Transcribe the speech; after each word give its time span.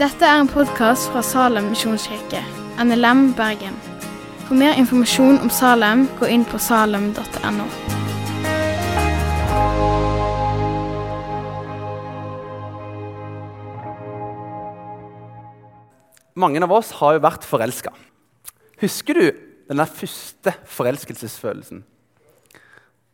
Dette 0.00 0.24
er 0.24 0.38
en 0.40 0.48
podkast 0.48 1.10
fra 1.12 1.20
Salem 1.20 1.66
misjonskirke, 1.74 2.40
NLM 2.80 3.34
Bergen. 3.36 3.74
For 4.46 4.56
mer 4.56 4.78
informasjon 4.80 5.36
om 5.44 5.50
Salem, 5.52 6.06
gå 6.16 6.30
inn 6.32 6.46
på 6.48 6.56
salem.no. 6.56 7.66
Mange 16.40 16.64
av 16.64 16.72
oss 16.72 16.94
har 17.02 17.18
jo 17.18 17.22
vært 17.26 17.44
forelska. 17.44 17.92
Husker 18.80 19.20
du 19.20 19.24
den 19.68 19.82
der 19.82 19.90
første 20.00 20.56
forelskelsesfølelsen? 20.64 21.84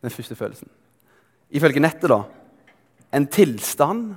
Den 0.01 0.13
første 0.13 0.39
følelsen. 0.39 0.71
Ifølge 1.51 1.83
nettet, 1.83 2.07
da. 2.09 2.23
En 3.15 3.27
tilstand 3.31 4.15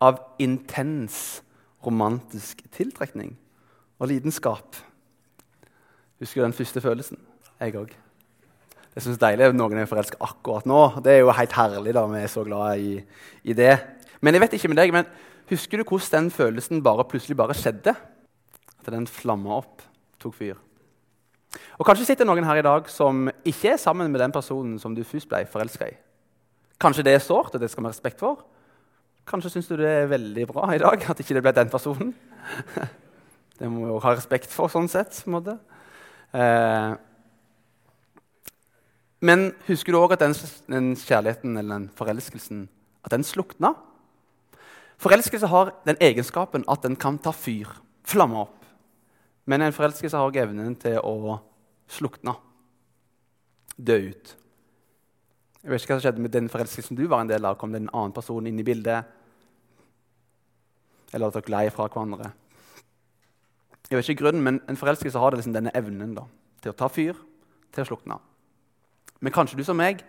av 0.00 0.20
intens 0.40 1.42
romantisk 1.84 2.62
tiltrekning 2.72 3.34
og 4.00 4.08
lidenskap. 4.08 4.78
Husker 6.22 6.40
du 6.40 6.46
den 6.46 6.56
første 6.56 6.80
følelsen? 6.80 7.20
Jeg 7.60 7.76
òg. 7.76 7.92
Det 8.94 9.02
synes 9.02 9.18
det 9.18 9.26
er 9.26 9.36
deilig 9.36 9.58
noen 9.58 9.80
er 9.82 9.90
forelska 9.90 10.20
akkurat 10.22 10.66
nå. 10.70 10.80
Det 11.02 11.16
er 11.16 11.22
jo 11.24 11.32
helt 11.34 11.56
herlig. 11.58 11.94
da, 11.94 12.06
Vi 12.06 12.20
er 12.22 12.30
så 12.30 12.44
glad 12.44 12.78
i, 12.78 13.02
i, 13.42 13.52
det. 13.52 13.78
Men 14.20 14.34
jeg 14.34 14.40
vet 14.40 14.52
ikke 14.54 14.68
med 14.70 14.78
deg, 14.78 14.92
men 14.94 15.08
husker 15.50 15.78
du 15.78 15.84
hvordan 15.84 16.24
den 16.24 16.30
følelsen 16.30 16.82
bare 16.82 17.04
plutselig 17.04 17.36
bare 17.36 17.56
skjedde? 17.58 17.94
At 18.78 18.92
den 18.92 19.06
flamma 19.06 19.58
opp, 19.58 19.82
tok 20.22 20.34
fyr. 20.38 20.60
Og 21.78 21.86
Kanskje 21.86 22.06
sitter 22.06 22.26
noen 22.26 22.46
her 22.46 22.60
i 22.60 22.66
dag 22.66 22.88
som 22.90 23.28
ikke 23.44 23.74
er 23.74 23.82
sammen 23.82 24.10
med 24.12 24.20
den 24.20 24.32
personen 24.32 24.78
som 24.78 24.94
du 24.94 25.02
først 25.04 25.28
ble 25.28 25.42
forelska 25.50 25.90
i. 25.90 25.96
Kanskje 26.80 27.04
det 27.06 27.14
er 27.14 27.22
sårt, 27.22 27.54
og 27.54 27.62
det 27.62 27.70
skal 27.70 27.84
vi 27.84 27.88
ha 27.88 27.94
respekt 27.94 28.20
for. 28.22 28.44
Kanskje 29.28 29.54
syns 29.54 29.70
du 29.70 29.76
det 29.80 29.88
er 29.88 30.10
veldig 30.10 30.46
bra 30.50 30.68
i 30.74 30.82
dag 30.82 31.06
at 31.10 31.20
ikke 31.22 31.36
det 31.36 31.42
ble 31.44 31.54
den 31.56 31.72
personen. 31.72 32.14
Det 33.54 33.68
må 33.70 33.84
vi 33.84 33.92
jo 33.92 34.00
ha 34.02 34.10
respekt 34.16 34.50
for, 34.50 34.66
sånn 34.66 34.88
sett. 34.90 35.14
på 35.22 35.30
en 35.30 35.34
måte. 35.36 35.52
Eh, 36.34 36.94
men 39.24 39.44
husker 39.68 39.94
du 39.94 40.00
òg 40.00 40.16
at 40.16 40.24
den, 40.24 40.34
den, 40.66 40.88
kjærligheten 40.98 41.54
eller 41.56 41.78
den 41.78 41.86
forelskelsen 41.94 42.64
at 43.06 43.14
den 43.14 43.24
slukna? 43.24 43.72
Forelskelse 44.98 45.48
har 45.50 45.70
den 45.86 46.00
egenskapen 46.02 46.66
at 46.70 46.82
den 46.82 46.98
kan 46.98 47.18
ta 47.22 47.30
fyr, 47.30 47.70
flamme 48.04 48.42
opp. 48.42 48.58
Men 49.46 49.62
en 49.62 49.76
forelskelse 49.76 50.18
har 50.18 50.28
òg 50.28 50.38
evnen 50.42 50.74
til 50.80 50.98
å 50.98 51.38
slukne, 51.90 52.34
dø 53.76 53.98
ut. 54.10 54.34
Jeg 55.64 55.72
vet 55.72 55.80
ikke 55.80 55.94
hva 55.94 55.96
som 55.96 56.04
skjedde 56.04 56.20
med 56.20 56.32
den 56.34 56.48
forelskelsen 56.52 56.98
du 56.98 57.06
var 57.08 57.22
en 57.24 57.30
del 57.30 57.46
av. 57.48 57.56
Kom 57.56 57.72
det 57.72 57.80
en 57.80 57.92
annen 57.96 58.12
person 58.12 58.44
inn 58.44 58.58
i 58.60 58.66
bildet? 58.66 59.06
Eller 61.16 61.32
dere 61.32 61.52
lei 61.54 61.62
fra 61.72 61.86
hverandre? 61.88 62.34
Jeg 63.88 63.96
vet 63.96 64.10
ikke 64.10 64.24
grunnen, 64.26 64.42
men 64.44 64.60
En 64.68 64.76
forelskelse 64.76 65.18
har 65.18 65.32
liksom 65.32 65.54
denne 65.56 65.72
evnen 65.72 66.12
da, 66.14 66.26
til 66.60 66.72
å 66.72 66.76
ta 66.76 66.88
fyr, 66.88 67.16
til 67.72 67.82
å 67.82 67.88
slukne. 67.88 68.18
Men 69.20 69.32
kanskje 69.32 69.56
du 69.56 69.64
som 69.64 69.80
meg, 69.80 70.04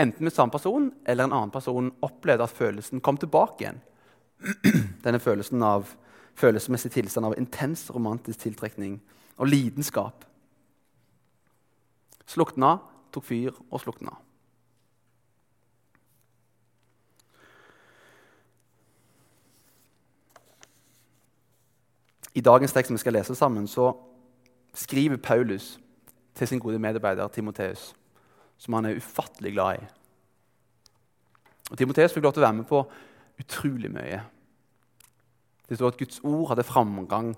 enten 0.00 0.24
med 0.24 0.32
samme 0.32 0.52
person 0.52 0.88
eller 1.04 1.24
en 1.24 1.36
annen 1.36 1.52
person, 1.52 1.92
opplevde 2.00 2.48
at 2.48 2.56
følelsen 2.56 3.00
kom 3.04 3.20
tilbake 3.20 3.60
igjen. 3.60 3.80
Denne 5.04 5.20
følelsen 5.20 5.62
av 5.62 5.92
følelsesmessig 6.34 6.94
tilstand 6.96 7.28
av 7.28 7.36
intens 7.36 7.90
romantisk 7.92 8.40
tiltrekning 8.40 9.02
og 9.36 9.50
lidenskap. 9.52 10.24
Slukna, 12.24 12.78
tok 13.12 13.28
fyr 13.28 13.52
og 13.68 13.82
slukna. 13.84 14.16
I 22.34 22.42
dagens 22.42 22.72
tekst 22.74 22.92
vi 22.92 22.98
skal 22.98 23.14
lese 23.14 23.34
sammen, 23.38 23.66
så 23.70 23.92
skriver 24.74 25.16
Paulus 25.22 25.78
til 26.34 26.48
sin 26.48 26.58
gode 26.58 26.78
medarbeider 26.82 27.28
Timoteus, 27.28 27.92
som 28.58 28.74
han 28.74 28.88
er 28.88 28.98
ufattelig 28.98 29.52
glad 29.54 29.78
i. 29.78 29.84
Og 31.70 31.78
Timoteus 31.78 32.12
fikk 32.12 32.26
lov 32.26 32.34
til 32.34 32.42
å 32.42 32.46
være 32.48 32.58
med 32.58 32.66
på 32.68 32.82
utrolig 33.40 33.90
mye. 33.92 34.18
Det 35.68 35.78
står 35.78 35.94
at 35.94 36.00
Guds 36.00 36.20
ord 36.26 36.50
hadde 36.50 36.66
framgang 36.66 37.32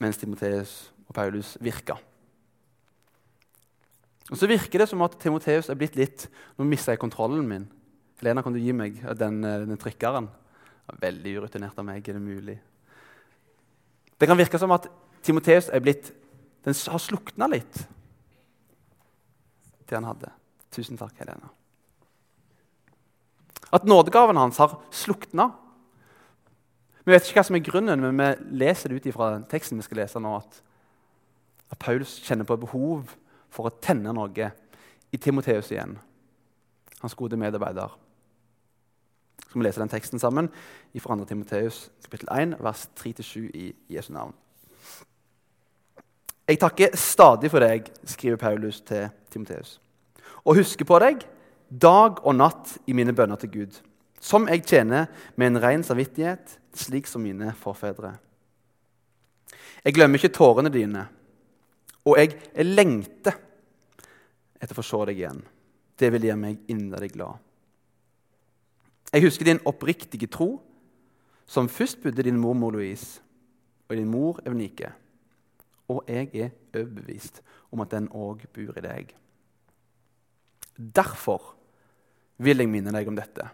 mens 0.00 0.16
Timoteus 0.20 0.92
og 1.08 1.14
Paulus 1.14 1.56
virka. 1.60 1.98
Og 4.30 4.38
Så 4.38 4.46
virker 4.46 4.78
det 4.78 4.88
som 4.88 5.02
at 5.02 5.18
Timoteus 5.18 5.68
er 5.68 5.74
blitt 5.74 5.96
litt 5.98 6.28
Nå 6.56 6.64
mista 6.64 6.92
jeg 6.92 7.02
kontrollen 7.02 7.48
min. 7.48 7.66
Helena, 8.20 8.42
kan 8.42 8.54
du 8.54 8.60
gi 8.60 8.72
meg 8.72 9.00
den, 9.18 9.42
eh, 9.44 9.66
den 9.66 9.80
trykkeren? 9.80 10.28
Veldig 11.00 11.32
urutinert 11.40 11.78
av 11.78 11.84
meg. 11.84 12.08
Er 12.08 12.12
det 12.12 12.22
mulig? 12.22 12.58
Det 14.20 14.28
kan 14.28 14.36
virke 14.36 14.58
som 14.60 14.72
at 14.76 14.88
Timoteus 15.24 15.70
har 15.72 17.00
slukna 17.00 17.48
litt, 17.48 17.78
det 19.88 19.96
han 19.96 20.08
hadde. 20.08 20.28
Tusen 20.70 21.00
takk, 21.00 21.14
Helena. 21.18 21.48
At 23.72 23.86
nådegaven 23.88 24.36
hans 24.36 24.60
har 24.60 24.76
slukna. 24.94 25.48
Vi 27.04 27.14
vet 27.14 27.24
ikke 27.24 27.40
hva 27.40 27.46
som 27.48 27.56
er 27.56 27.64
grunnen, 27.64 28.04
men 28.04 28.20
vi 28.20 28.60
leser 28.60 28.92
det 28.92 29.00
ut 29.00 29.08
fra 29.16 29.32
teksten 29.50 29.80
vi 29.80 29.86
skal 29.88 30.02
lese 30.02 30.20
nå, 30.22 30.34
at, 30.36 30.60
at 31.72 31.80
Paulus 31.80 32.18
kjenner 32.26 32.46
på 32.46 32.60
behov 32.60 33.16
for 33.50 33.70
å 33.70 33.74
tenne 33.82 34.12
noe 34.14 34.52
i 35.10 35.18
Timoteus 35.18 35.72
igjen, 35.72 35.96
hans 37.00 37.16
gode 37.18 37.40
medarbeider 37.40 37.96
skal 39.50 39.60
vi 39.60 39.66
lese 39.66 39.82
den 39.82 39.90
teksten 39.90 40.22
sammen 40.22 40.46
fra 41.02 41.16
2. 41.18 41.24
Timoteus 41.26 41.88
kapittel 42.04 42.28
1, 42.30 42.54
vers 42.62 42.86
3-7 43.02 43.50
i 43.50 43.72
Jesu 43.90 44.12
navn. 44.14 44.32
Jeg 46.46 46.58
takker 46.62 46.94
stadig 46.98 47.50
for 47.50 47.62
deg, 47.62 47.90
skriver 48.06 48.38
Paulus 48.38 48.80
til 48.86 49.08
Timoteus, 49.30 49.80
og 50.44 50.58
husker 50.58 50.86
på 50.86 50.98
deg 51.02 51.26
dag 51.70 52.22
og 52.22 52.34
natt 52.38 52.76
i 52.86 52.94
mine 52.94 53.14
bønner 53.14 53.42
til 53.42 53.50
Gud, 53.50 53.74
som 54.22 54.46
jeg 54.50 54.62
tjener 54.66 55.10
med 55.34 55.50
en 55.50 55.62
ren 55.62 55.86
samvittighet, 55.86 56.58
slik 56.74 57.10
som 57.10 57.26
mine 57.26 57.50
forfedre. 57.58 58.14
Jeg 59.82 59.98
glemmer 59.98 60.18
ikke 60.18 60.34
tårene 60.38 60.70
dine, 60.70 61.08
og 62.06 62.18
jeg 62.22 62.38
lengter 62.66 63.34
etter 64.60 64.74
å 64.76 64.82
få 64.82 64.86
se 64.86 65.06
deg 65.10 65.22
igjen. 65.24 65.46
Det 65.98 66.14
vil 66.14 66.30
gjøre 66.30 66.44
meg 66.46 66.66
inderlig 66.70 67.14
glad. 67.18 67.49
Jeg 69.10 69.24
husker 69.24 69.44
din 69.44 69.62
oppriktige 69.66 70.30
tro, 70.30 70.60
som 71.46 71.68
først 71.68 72.02
bodde 72.02 72.22
din 72.22 72.38
mormor 72.38 72.70
Louise 72.70 73.20
og 73.88 73.96
din 73.96 74.10
mor 74.10 74.38
Evnike. 74.46 74.92
Og 75.90 76.04
jeg 76.06 76.30
er 76.34 76.52
overbevist 76.74 77.42
om 77.72 77.82
at 77.82 77.90
den 77.90 78.06
òg 78.14 78.46
bor 78.54 78.78
i 78.78 78.84
deg. 78.84 79.10
Derfor 80.78 81.56
vil 82.38 82.62
jeg 82.62 82.70
minne 82.70 82.94
deg 82.94 83.10
om 83.10 83.18
dette. 83.18 83.48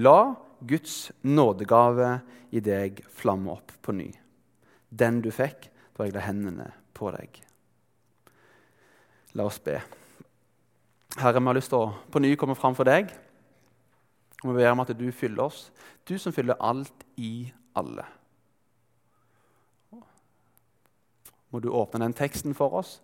La 0.00 0.32
Guds 0.64 1.12
nådegave 1.22 2.22
i 2.56 2.62
deg 2.64 3.02
flamme 3.12 3.52
opp 3.52 3.74
på 3.84 3.92
ny. 3.92 4.08
Den 4.88 5.20
du 5.20 5.28
fikk 5.34 5.68
da 5.96 6.06
jeg 6.06 6.16
la 6.16 6.24
hendene 6.24 6.70
på 6.96 7.12
deg. 7.12 7.36
La 9.36 9.44
oss 9.44 9.60
be. 9.60 9.76
Herre, 11.20 11.40
vi 11.40 11.48
har 11.48 11.56
lyst 11.56 11.72
til 11.72 11.84
å 11.84 11.94
på 12.12 12.20
ny 12.24 12.32
komme 12.40 12.56
fram 12.56 12.76
for 12.76 12.88
deg. 12.88 13.12
Og 14.44 14.52
vi 14.52 14.60
ber 14.60 14.70
om 14.70 14.80
at 14.80 14.92
du 14.98 15.10
fyller 15.12 15.42
oss, 15.42 15.72
du 16.08 16.18
som 16.18 16.32
fyller 16.32 16.60
alt 16.60 17.06
i 17.16 17.52
alle. 17.76 18.04
Må 21.50 21.60
du 21.60 21.70
åpne 21.72 22.04
den 22.04 22.14
teksten 22.16 22.54
for 22.54 22.74
oss. 22.76 23.00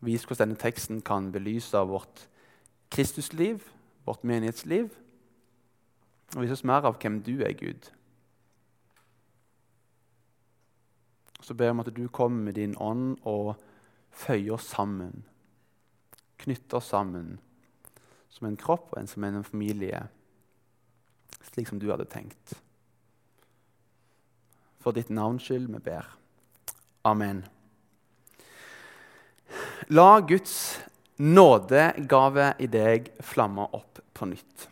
Vis 0.00 0.22
hvordan 0.24 0.52
denne 0.52 0.60
teksten 0.60 1.00
kan 1.02 1.32
belyse 1.32 1.78
vårt 1.90 2.28
Kristusliv, 2.90 3.64
vårt 4.06 4.24
menighetsliv. 4.24 4.92
Og 6.36 6.42
vis 6.42 6.52
oss 6.54 6.64
mer 6.64 6.86
av 6.86 7.00
hvem 7.02 7.22
du 7.22 7.40
er, 7.42 7.56
Gud. 7.58 7.90
Så 11.40 11.54
ber 11.54 11.64
jeg 11.64 11.74
om 11.74 11.80
at 11.80 11.90
du 11.96 12.08
kommer 12.08 12.44
med 12.44 12.54
din 12.60 12.76
ånd 12.76 13.16
og 13.26 13.56
føyer 14.10 14.54
oss 14.54 14.70
sammen. 14.70 15.24
Knytter 16.38 16.78
oss 16.78 16.92
sammen 16.92 17.38
som 18.28 18.46
en 18.46 18.56
kropp 18.60 18.92
og 18.92 19.00
en 19.00 19.10
som 19.10 19.24
en 19.24 19.44
familie 19.44 20.04
slik 21.52 21.68
som 21.68 21.80
du 21.80 21.88
hadde 21.90 22.08
tenkt. 22.08 22.56
For 24.82 24.94
ditt 24.94 25.10
navns 25.10 25.46
skyld 25.48 25.70
vi 25.72 25.80
ber. 25.90 26.06
Amen. 27.08 27.44
La 29.88 30.20
Guds 30.20 30.78
nådegave 31.18 32.52
i 32.62 32.68
deg 32.70 33.08
flamme 33.24 33.64
opp 33.74 34.00
på 34.14 34.28
nytt. 34.28 34.68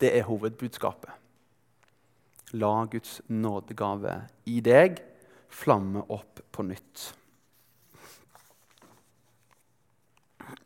Det 0.00 0.12
er 0.16 0.28
hovedbudskapet. 0.28 1.10
La 2.56 2.72
Guds 2.90 3.20
nådegave 3.28 4.16
i 4.50 4.60
deg 4.64 5.00
flamme 5.50 6.02
opp 6.08 6.40
på 6.52 6.64
nytt. 6.66 7.10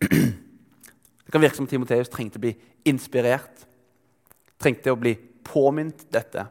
Det 0.04 1.32
kan 1.32 1.42
virke 1.42 1.56
som 1.56 1.68
Timoteus 1.68 2.10
trengte 2.12 2.38
å 2.38 2.44
bli 2.44 2.54
inspirert 2.88 3.64
trengte 4.60 4.92
å 4.92 4.98
bli 4.98 5.14
påminnet 5.44 6.06
dette. 6.12 6.46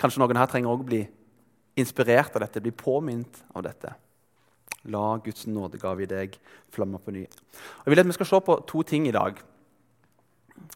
Kanskje 0.00 0.22
noen 0.22 0.40
her 0.40 0.48
trenger 0.48 0.72
også 0.72 0.88
bli 0.88 1.00
inspirert 1.80 2.36
av 2.36 2.44
dette, 2.44 2.62
bli 2.62 2.72
påminnet 2.72 3.42
av 3.54 3.64
dette. 3.66 3.92
La 4.88 5.18
Guds 5.20 5.46
nådegave 5.46 6.04
i 6.04 6.08
deg 6.08 6.38
flamme 6.72 7.00
på 7.02 7.12
ny. 7.12 7.26
Jeg 7.26 7.92
vil 7.92 8.00
at 8.00 8.06
Vi 8.06 8.16
skal 8.16 8.26
se 8.26 8.40
på 8.40 8.60
to 8.66 8.82
ting 8.82 9.08
i 9.08 9.12
dag. 9.12 9.36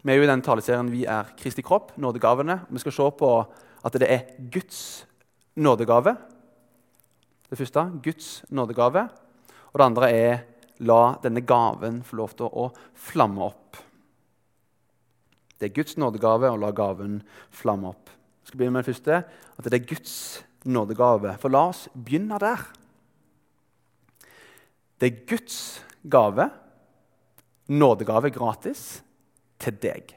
Vi 0.02 0.12
er 0.12 0.16
jo 0.16 0.22
i 0.24 0.26
den 0.26 0.42
taleserien 0.42 0.90
'Vi 0.90 1.06
er 1.06 1.32
Kristi 1.36 1.62
kropp', 1.62 1.96
nådegavene. 1.96 2.66
Vi 2.70 2.78
skal 2.78 2.92
se 2.92 3.10
på 3.10 3.46
at 3.84 3.92
det 3.92 4.10
er 4.10 4.50
Guds 4.50 5.06
nådegave. 5.56 6.16
Det 7.50 7.58
første 7.58 8.00
Guds 8.02 8.44
nådegave. 8.50 9.08
Og 9.72 9.78
det 9.78 9.84
andre 9.84 10.12
er 10.12 10.38
la 10.78 11.16
denne 11.22 11.40
gaven 11.40 12.02
få 12.02 12.16
lov 12.16 12.34
til 12.36 12.46
å 12.46 12.72
flamme 12.94 13.42
opp. 13.42 13.76
Det 15.58 15.70
er 15.70 15.76
Guds 15.76 15.96
nådegave 16.00 16.50
å 16.50 16.58
la 16.60 16.72
gaven 16.74 17.20
flamme 17.54 17.92
opp. 17.92 18.10
Jeg 18.42 18.50
skal 18.50 18.60
begynne 18.60 18.76
med 18.76 18.84
det 18.84 18.92
første, 18.92 19.20
at 19.56 19.68
det 19.68 19.78
er 19.78 19.86
Guds 19.88 20.16
nådegave. 20.64 21.36
For 21.40 21.52
la 21.52 21.68
oss 21.70 21.86
begynne 21.94 22.38
der. 22.42 22.66
Det 25.00 25.10
er 25.10 25.22
Guds 25.28 25.58
gave, 26.10 26.48
nådegave 27.68 28.30
gratis, 28.34 29.02
til 29.62 29.76
deg. 29.80 30.12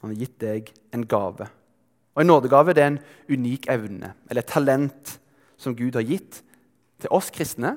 Han 0.00 0.12
har 0.12 0.20
gitt 0.20 0.38
deg 0.40 0.70
en 0.94 1.04
gave. 1.08 1.48
Og 2.16 2.22
En 2.22 2.30
nådegave 2.30 2.72
er 2.72 2.86
en 2.86 2.98
unik 3.28 3.68
evne 3.68 4.14
eller 4.30 4.40
et 4.40 4.48
talent 4.48 5.18
som 5.60 5.76
Gud 5.76 5.98
har 5.98 6.06
gitt 6.06 6.40
til 7.02 7.12
oss 7.12 7.28
kristne 7.34 7.74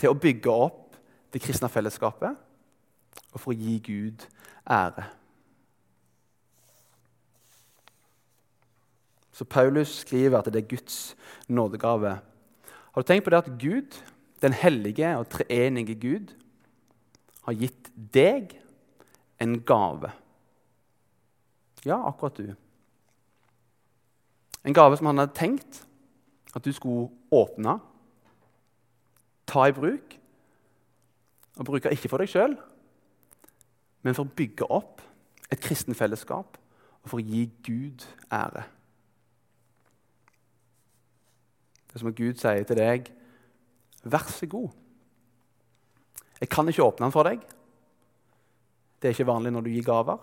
til 0.00 0.12
å 0.12 0.16
bygge 0.16 0.48
opp 0.48 0.96
det 1.32 1.42
kristne 1.44 1.68
fellesskapet 1.72 2.38
og 3.32 3.40
for 3.40 3.52
å 3.52 3.58
gi 3.58 3.78
Gud 3.84 4.24
ære. 4.68 5.06
Så 9.32 9.46
Paulus 9.48 10.02
skriver 10.02 10.38
at 10.38 10.50
det 10.52 10.60
er 10.62 10.68
Guds 10.68 11.16
nådegave. 11.48 12.18
Har 12.92 13.02
du 13.02 13.08
tenkt 13.08 13.24
på 13.24 13.32
det 13.32 13.40
at 13.40 13.54
Gud, 13.58 13.96
den 14.42 14.52
hellige 14.52 15.14
og 15.16 15.30
treenige 15.32 15.96
Gud, 15.96 16.34
har 17.46 17.56
gitt 17.56 17.88
deg 18.14 18.52
en 19.40 19.56
gave? 19.66 20.12
Ja, 21.84 21.96
akkurat 22.06 22.36
du. 22.36 22.52
En 24.62 24.76
gave 24.76 24.96
som 24.96 25.08
han 25.10 25.18
hadde 25.18 25.34
tenkt 25.34 25.82
at 26.54 26.64
du 26.64 26.70
skulle 26.72 27.08
åpne, 27.32 27.78
ta 29.48 29.64
i 29.66 29.74
bruk. 29.74 30.18
Og 31.58 31.66
bruke 31.66 31.90
ikke 31.92 32.08
for 32.08 32.22
deg 32.22 32.30
sjøl, 32.30 32.54
men 34.02 34.14
for 34.14 34.26
å 34.26 34.34
bygge 34.36 34.68
opp 34.70 35.02
et 35.52 35.60
kristen 35.62 35.94
fellesskap 35.94 36.58
og 37.02 37.10
for 37.10 37.20
å 37.20 37.26
gi 37.26 37.46
Gud 37.66 38.04
ære. 38.32 38.64
Det 41.86 41.98
er 41.98 42.00
som 42.00 42.08
at 42.08 42.16
Gud 42.16 42.38
sier 42.40 42.64
til 42.64 42.76
deg, 42.76 43.10
'Vær 44.04 44.30
så 44.30 44.46
god'. 44.46 44.72
Jeg 46.40 46.48
kan 46.48 46.68
ikke 46.68 46.82
åpne 46.82 47.04
den 47.04 47.12
for 47.12 47.22
deg. 47.22 47.40
Det 48.98 49.08
er 49.08 49.14
ikke 49.14 49.32
vanlig 49.32 49.52
når 49.52 49.60
du 49.60 49.70
gir 49.70 49.84
gaver. 49.84 50.18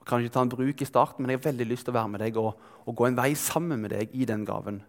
Jeg 0.00 0.06
kan 0.06 0.20
ikke 0.20 0.32
ta 0.32 0.42
en 0.42 0.48
bruk 0.48 0.82
i 0.82 0.84
starten, 0.84 1.22
men 1.22 1.30
jeg 1.30 1.38
har 1.38 1.50
veldig 1.50 1.66
lyst 1.66 1.84
til 1.84 1.90
å 1.90 1.98
være 1.98 2.08
med 2.08 2.20
deg 2.20 2.36
og, 2.36 2.54
og 2.86 2.96
gå 2.96 3.06
en 3.06 3.16
vei 3.16 3.34
sammen 3.34 3.80
med 3.80 3.90
deg 3.90 4.14
i 4.14 4.24
den 4.24 4.44
gaven. 4.44 4.82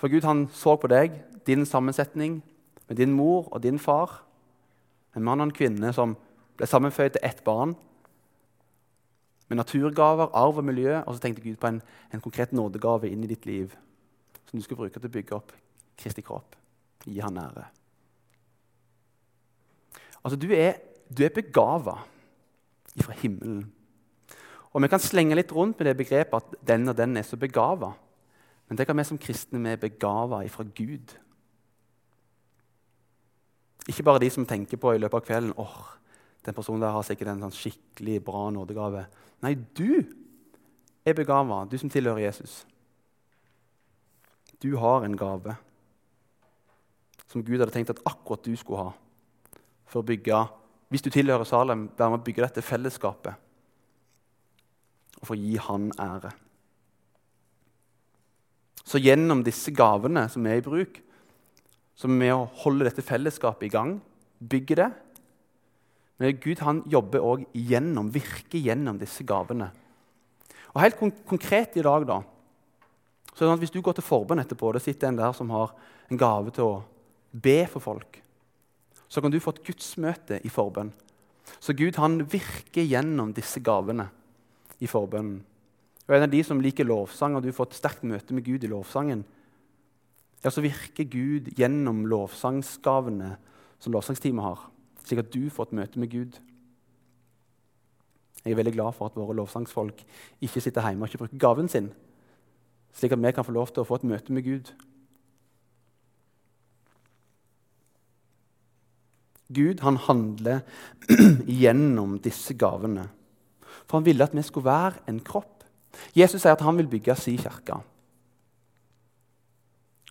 For 0.00 0.08
Gud 0.08 0.24
han 0.24 0.48
så 0.48 0.76
på 0.80 0.88
deg, 0.88 1.12
din 1.46 1.66
sammensetning, 1.66 2.42
med 2.88 2.96
din 2.96 3.12
mor 3.12 3.48
og 3.52 3.62
din 3.62 3.78
far. 3.78 4.22
En 5.16 5.24
mann 5.24 5.40
og 5.40 5.50
en 5.50 5.52
kvinne 5.52 5.92
som 5.92 6.16
ble 6.60 6.68
sammenføyd 6.68 7.16
til 7.16 7.24
ett 7.24 7.40
barn. 7.44 7.74
Med 9.48 9.58
naturgaver, 9.58 10.30
arv 10.36 10.60
og 10.60 10.64
miljø. 10.64 11.00
Og 11.00 11.16
så 11.16 11.24
tenkte 11.24 11.42
Gud 11.42 11.56
på 11.60 11.70
en, 11.70 11.80
en 12.12 12.22
konkret 12.22 12.52
nådegave 12.52 13.10
inn 13.10 13.24
i 13.24 13.30
ditt 13.30 13.48
liv 13.48 13.74
som 14.50 14.58
du 14.58 14.64
skal 14.66 14.78
bruke 14.80 14.98
til 14.98 15.06
å 15.06 15.14
bygge 15.14 15.36
opp 15.36 15.52
Kristi 16.00 16.24
kropp. 16.26 16.56
Gi 17.06 17.20
han 17.22 17.38
ære. 17.38 17.66
Altså, 20.24 20.36
Du 20.36 20.50
er, 20.52 20.80
du 21.08 21.22
er 21.24 21.34
begava 21.34 22.00
fra 23.00 23.16
himmelen. 23.22 23.64
Og 24.72 24.82
Vi 24.82 24.88
kan 24.88 25.02
slenge 25.02 25.38
litt 25.38 25.52
rundt 25.52 25.78
med 25.78 25.86
det 25.86 25.96
begrepet 25.96 26.34
at 26.34 26.66
den 26.66 26.88
og 26.88 26.96
den 26.96 27.16
er 27.16 27.22
så 27.22 27.36
begava. 27.36 27.92
Men 28.68 28.78
tenk 28.78 28.90
at 28.90 28.96
vi 28.96 29.04
som 29.04 29.18
kristne 29.18 29.62
vi 29.62 29.72
er 29.72 29.80
begava 29.82 30.42
fra 30.48 30.64
Gud. 30.64 31.14
Ikke 33.88 34.02
bare 34.02 34.20
de 34.22 34.30
som 34.30 34.46
tenker 34.46 34.78
på 34.78 34.92
i 34.94 34.98
løpet 34.98 35.18
av 35.18 35.26
kvelden 35.26 35.56
åh, 35.58 35.78
den 36.46 36.56
personen 36.56 36.82
der 36.82 36.94
har 36.94 37.04
sikkert 37.04 37.34
en 37.34 37.42
sånn 37.44 37.56
skikkelig 37.56 38.20
bra 38.24 38.46
nådegave. 38.54 39.04
Nei, 39.44 39.54
du 39.76 40.00
er 41.04 41.16
begava, 41.16 41.62
du 41.68 41.76
som 41.80 41.92
tilhører 41.92 42.24
Jesus. 42.26 42.62
Du 44.60 44.74
har 44.80 45.04
en 45.04 45.16
gave 45.16 45.56
som 47.30 47.44
Gud 47.46 47.60
hadde 47.62 47.72
tenkt 47.74 47.92
at 47.92 48.02
akkurat 48.08 48.42
du 48.44 48.56
skulle 48.58 48.88
ha. 48.88 48.92
For 49.90 50.02
å 50.02 50.06
bygge, 50.06 50.48
Hvis 50.90 51.04
du 51.06 51.10
tilhører 51.14 51.46
Salem, 51.46 51.84
være 51.94 52.10
med 52.10 52.18
å 52.18 52.24
bygge 52.26 52.42
dette 52.42 52.62
fellesskapet. 52.66 53.36
Og 55.20 55.28
for 55.28 55.36
å 55.36 55.38
gi 55.38 55.54
Han 55.56 55.92
ære. 55.94 56.32
Så 58.82 58.98
gjennom 58.98 59.44
disse 59.46 59.70
gavene 59.70 60.28
som 60.28 60.46
er 60.46 60.58
i 60.58 60.64
bruk, 60.66 60.98
som 61.94 62.10
er 62.10 62.18
med 62.18 62.34
å 62.34 62.48
holde 62.64 62.88
dette 62.88 63.06
fellesskapet 63.06 63.68
i 63.68 63.70
gang, 63.70 64.00
bygge 64.42 64.80
det 64.80 64.90
Men 66.20 66.36
Gud 66.36 66.60
han 66.60 66.82
jobber 66.90 67.24
òg 67.24 67.46
gjennom, 67.56 68.10
virker 68.12 68.60
gjennom 68.60 68.98
disse 69.00 69.24
gavene. 69.24 69.70
Og 70.74 70.82
Helt 70.84 71.00
konkret 71.00 71.78
i 71.80 71.84
dag 71.84 72.04
da, 72.06 72.20
så 73.30 73.44
er 73.44 73.46
det 73.46 73.52
sånn 73.54 73.62
Hvis 73.62 73.72
du 73.72 73.80
går 73.80 73.96
til 73.96 74.04
forbønn 74.04 74.42
etterpå, 74.42 74.72
det 74.74 74.82
sitter 74.84 75.08
en 75.08 75.20
der 75.20 75.32
som 75.32 75.50
har 75.54 75.72
en 76.10 76.20
gave 76.20 76.52
til 76.52 76.66
å 76.66 76.82
be 77.32 77.62
for 77.70 77.80
folk, 77.80 78.18
så 79.08 79.22
kan 79.22 79.32
du 79.32 79.40
få 79.40 79.54
et 79.54 79.64
gudsmøte 79.66 80.40
i 80.44 80.50
forbønn. 80.52 80.90
Så 81.58 81.74
Gud 81.74 81.96
han 81.98 82.20
virker 82.30 82.84
gjennom 82.84 83.32
disse 83.34 83.62
gavene 83.64 84.10
i 84.78 84.86
forbønnen. 84.90 85.40
Og 86.06 86.16
En 86.16 86.26
av 86.26 86.30
de 86.30 86.42
som 86.44 86.60
liker 86.60 86.84
lovsang, 86.84 87.36
og 87.36 87.42
du 87.42 87.52
får 87.54 87.70
et 87.70 87.78
sterkt 87.78 88.04
møte 88.06 88.34
med 88.34 88.44
Gud 88.44 88.64
i 88.64 88.70
lovsangen, 88.70 89.24
ja, 90.42 90.50
så 90.50 90.62
virker 90.64 91.06
Gud 91.06 91.50
gjennom 91.58 92.04
lovsangsgavene 92.10 93.36
som 93.80 93.94
lovsangsteamet 93.94 94.44
har, 94.44 94.64
slik 95.04 95.22
at 95.22 95.32
du 95.34 95.48
får 95.52 95.70
et 95.70 95.78
møte 95.80 96.00
med 96.00 96.12
Gud. 96.12 96.38
Jeg 98.44 98.52
er 98.52 98.60
veldig 98.60 98.72
glad 98.72 98.96
for 98.96 99.10
at 99.10 99.18
våre 99.18 99.36
lovsangsfolk 99.36 100.00
ikke 100.40 100.62
sitter 100.64 100.86
hjemme 100.86 101.04
og 101.04 101.10
ikke 101.10 101.24
bruker 101.24 101.42
gaven 101.42 101.68
sin, 101.68 101.90
slik 102.96 103.12
at 103.12 103.20
vi 103.20 103.32
kan 103.36 103.44
få 103.44 103.52
lov 103.56 103.72
til 103.72 103.84
å 103.84 103.88
få 103.88 104.00
et 104.00 104.08
møte 104.08 104.32
med 104.32 104.46
Gud. 104.46 104.72
Gud 109.50 109.82
han 109.82 109.98
handler 109.98 110.62
gjennom 111.62 112.18
disse 112.22 112.54
gavene. 112.54 113.08
For 113.86 113.98
han 113.98 114.06
ville 114.06 114.24
at 114.24 114.34
vi 114.36 114.44
skulle 114.46 114.70
være 114.70 115.02
en 115.10 115.18
kropp. 115.26 115.64
Jesus 116.14 116.44
sier 116.44 116.54
at 116.54 116.62
han 116.62 116.78
vil 116.78 116.88
bygge 116.90 117.16
si 117.18 117.34
kirke. 117.40 117.80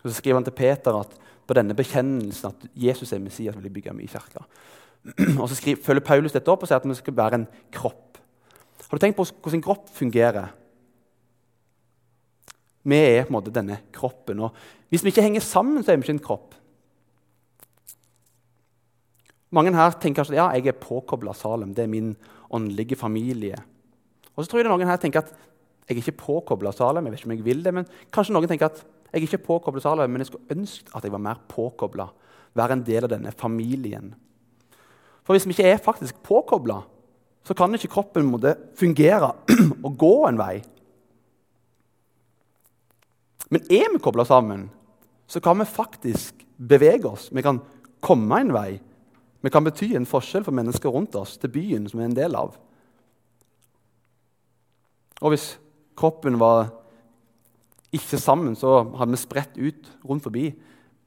Så 0.00 0.12
skriver 0.16 0.40
han 0.40 0.46
til 0.48 0.56
Peter 0.56 0.96
at 1.00 1.16
på 1.50 1.56
denne 1.58 1.74
bekjennelsen 1.74 2.52
at 2.52 2.68
Jesus 2.78 3.10
er 3.12 3.22
Messias, 3.22 3.56
vil 3.56 3.66
jeg 3.66 3.74
bygge 3.74 3.96
mye 3.96 4.10
kirke. 4.10 4.44
Og 5.40 5.48
Så 5.50 5.58
skriver, 5.58 5.82
følger 5.82 6.04
Paulus 6.06 6.36
dette 6.36 6.52
opp 6.52 6.62
og 6.62 6.70
sier 6.70 6.78
at 6.78 6.86
vi 6.86 6.94
skal 6.94 7.16
være 7.16 7.40
en 7.40 7.46
kropp. 7.74 8.20
Har 8.86 8.98
du 8.98 9.02
tenkt 9.02 9.18
på 9.18 9.26
hvordan 9.26 9.58
en 9.58 9.64
kropp 9.64 9.90
fungerer? 9.96 10.52
Vi 12.86 12.96
er 12.96 13.26
på 13.26 13.32
en 13.32 13.36
måte 13.38 13.54
denne 13.54 13.80
kroppen. 13.94 14.40
og 14.46 14.54
Hvis 14.88 15.02
vi 15.04 15.12
ikke 15.12 15.24
henger 15.26 15.44
sammen, 15.44 15.82
så 15.82 15.92
er 15.92 15.98
vi 15.98 16.06
ikke 16.06 16.16
en 16.18 16.22
kropp. 16.28 16.54
Mange 19.50 19.74
her 19.74 19.98
tenker 19.98 20.22
kanskje 20.22 20.36
at 20.36 20.38
ja, 20.38 20.46
jeg 20.54 20.70
er 20.70 20.78
påkobla 20.78 21.34
Salem. 21.34 21.74
Det 21.74 21.84
er 21.84 21.90
min 21.90 22.14
åndelige 22.54 22.96
familie. 22.96 23.58
Og 24.36 24.44
så 24.44 24.50
tror 24.50 24.62
jeg 24.62 24.70
noen 24.70 24.86
her 24.86 25.02
tenker 25.02 25.24
at 25.24 25.34
jeg 25.34 25.96
er 25.96 26.02
ikke 26.04 26.20
påkobla 26.22 26.70
Salem. 26.72 27.06
jeg 27.06 27.12
vet 27.12 27.20
ikke 27.20 27.30
om 27.32 27.36
jeg 27.36 27.44
vil 27.44 27.64
det, 27.64 27.74
men 27.74 27.90
Kanskje 28.14 28.38
noen 28.38 28.48
tenker 28.48 28.70
at 28.70 28.84
jeg 29.10 29.18
er 29.18 29.26
ikke 29.26 29.46
påkobla 29.46 29.82
Salem, 29.82 30.10
men 30.10 30.22
jeg 30.22 30.30
skulle 30.30 30.54
ønske 30.54 30.92
at 30.94 31.04
jeg 31.04 31.12
var 31.12 31.22
mer 31.22 31.38
påkobla. 31.50 32.06
Være 32.54 32.76
en 32.78 32.84
del 32.86 33.06
av 33.06 33.10
denne 33.10 33.32
familien. 33.34 34.12
For 35.26 35.34
hvis 35.34 35.46
vi 35.48 35.54
ikke 35.56 35.70
er 35.70 35.82
faktisk 35.82 36.22
påkobla, 36.26 36.80
så 37.46 37.56
kan 37.56 37.74
ikke 37.74 37.90
kroppen 37.90 38.28
måtte 38.28 38.54
fungere 38.78 39.32
og 39.86 39.96
gå 39.98 40.14
en 40.28 40.38
vei. 40.38 40.60
Men 43.50 43.66
er 43.66 43.90
vi 43.90 44.02
kobla 44.02 44.24
sammen, 44.24 44.68
så 45.26 45.42
kan 45.42 45.58
vi 45.58 45.66
faktisk 45.66 46.44
bevege 46.56 47.08
oss. 47.10 47.28
Vi 47.34 47.42
kan 47.42 47.58
komme 48.00 48.40
en 48.40 48.52
vei. 48.54 48.80
Vi 49.40 49.50
kan 49.50 49.64
bety 49.64 49.94
en 49.96 50.06
forskjell 50.06 50.44
for 50.46 50.54
mennesker 50.54 50.92
rundt 50.92 51.16
oss, 51.18 51.38
til 51.40 51.50
byen 51.50 51.88
som 51.88 51.98
vi 51.98 52.04
er 52.04 52.10
en 52.12 52.18
del 52.18 52.36
av. 52.38 52.54
Og 55.20 55.32
hvis 55.32 55.54
kroppen 55.98 56.38
var 56.40 56.70
ikke 57.94 58.18
sammen, 58.22 58.54
så 58.58 58.84
hadde 58.98 59.14
vi 59.14 59.18
spredt 59.18 59.56
ut 59.58 59.88
rundt 60.06 60.22
forbi. 60.22 60.50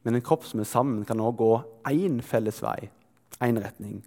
Men 0.04 0.18
en 0.18 0.24
kropp 0.24 0.44
som 0.44 0.60
er 0.60 0.68
sammen, 0.68 1.04
kan 1.08 1.20
også 1.20 1.38
gå 1.40 1.52
én 1.88 2.20
felles 2.22 2.60
vei, 2.62 2.90
én 3.40 3.60
retning. 3.60 4.02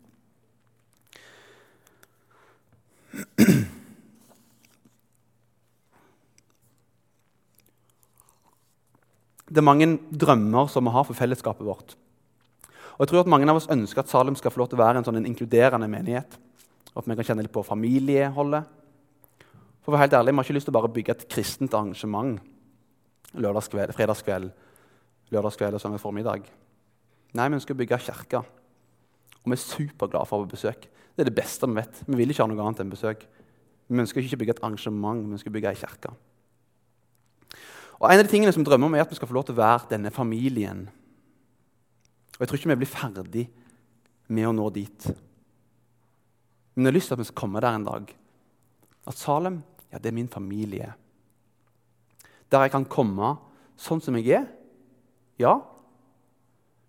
Det 9.47 9.61
er 9.61 9.65
mange 9.65 9.87
drømmer 10.11 10.67
som 10.69 10.85
vi 10.85 10.93
har 10.93 11.07
for 11.07 11.17
fellesskapet 11.17 11.65
vårt. 11.65 11.95
Og 12.97 13.05
jeg 13.05 13.09
tror 13.09 13.23
at 13.23 13.29
Mange 13.31 13.49
av 13.49 13.57
oss 13.57 13.69
ønsker 13.71 14.03
at 14.03 14.09
Salem 14.09 14.35
skal 14.35 14.51
få 14.51 14.59
lov 14.59 14.69
til 14.69 14.77
å 14.77 14.83
være 14.83 14.99
en 14.99 15.07
sånn 15.07 15.25
inkluderende 15.25 15.87
menighet. 15.89 16.37
Og 16.93 17.01
At 17.01 17.07
vi 17.07 17.15
kan 17.15 17.25
kjenne 17.29 17.45
litt 17.45 17.53
på 17.55 17.65
familieholdet. 17.65 18.67
For 19.81 19.93
å 19.93 19.95
være 19.95 20.05
helt 20.05 20.13
ærlig, 20.19 20.33
Vi 20.33 20.37
har 20.37 20.43
ikke 20.43 20.57
lyst 20.59 20.65
til 20.67 20.75
å 20.75 20.79
bare 20.81 20.93
bygge 20.93 21.11
et 21.15 21.27
kristent 21.29 21.73
arrangement 21.73 22.41
lørdagskveld, 23.35 23.93
fredagskveld, 23.95 24.51
lørdagskveld 25.33 25.75
og 25.75 25.83
søndag 25.83 26.01
formiddag. 26.03 26.47
Nei, 27.35 27.49
vi 27.49 27.59
ønsker 27.59 27.75
å 27.75 27.79
bygge 27.81 27.99
kirke. 28.05 28.43
Og 29.43 29.51
vi 29.51 29.57
er 29.57 29.63
superglade 29.63 30.27
for 30.29 30.39
å 30.39 30.45
få 30.45 30.51
besøk. 30.51 30.87
Det 31.15 31.25
er 31.25 31.29
det 31.29 31.35
beste 31.37 31.67
vi 31.67 31.79
vet. 31.79 32.01
Vi 32.07 32.19
vil 32.19 32.31
ikke 32.31 32.45
ha 32.45 32.51
noe 32.51 32.63
annet 32.63 32.83
enn 32.83 32.93
besøk. 32.93 33.25
Vi 33.87 34.01
ønsker 34.03 34.23
ikke 34.23 34.39
å 34.39 34.41
bygge 34.43 34.55
et 34.57 34.63
arrangement, 34.63 35.23
vi 35.23 35.37
ønsker 35.37 35.51
å 35.51 35.55
bygge 35.55 35.71
ei 35.71 35.79
kirke. 35.79 36.11
Og 37.97 38.11
En 38.11 38.19
av 38.19 38.25
de 38.25 38.29
tingene 38.29 38.53
som 38.53 38.65
drømmer 38.65 38.85
om 38.85 38.95
er 38.95 39.05
at 39.05 39.09
vi 39.09 39.17
skal 39.17 39.29
få 39.29 39.37
lov 39.37 39.47
til 39.47 39.55
å 39.55 39.61
være 39.61 39.89
denne 39.89 40.11
familien. 40.13 40.83
Og 42.35 42.43
Jeg 42.43 42.49
tror 42.49 42.59
ikke 42.59 42.69
vi 42.69 42.81
blir 42.83 42.91
ferdig 42.91 43.47
med 44.27 44.47
å 44.47 44.53
nå 44.53 44.67
dit. 44.75 45.07
Men 46.75 46.85
jeg 46.85 46.91
har 46.91 46.97
lyst 46.99 47.09
til 47.09 47.17
at 47.17 47.23
vi 47.23 47.29
skal 47.31 47.41
komme 47.41 47.63
der 47.63 47.73
en 47.73 47.87
dag. 47.87 48.11
At 49.07 49.17
Salem 49.17 49.63
ja, 49.91 49.97
det 49.97 50.11
er 50.11 50.17
min 50.19 50.29
familie. 50.29 50.91
Der 52.51 52.65
jeg 52.65 52.73
kan 52.73 52.87
komme 52.87 53.35
sånn 53.77 54.01
som 54.03 54.17
jeg 54.17 54.39
er. 54.39 54.45
Ja. 55.41 55.59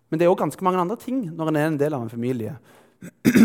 Men 0.09 0.19
det 0.19 0.25
er 0.25 0.33
òg 0.33 0.41
ganske 0.41 0.63
mange 0.65 0.81
andre 0.81 0.97
ting 0.99 1.25
når 1.29 1.51
en 1.51 1.59
er 1.59 1.67
en 1.69 1.81
del 1.81 1.95
av 1.95 2.05
en 2.05 2.11
familie. 2.11 2.55
Jeg 2.99 3.33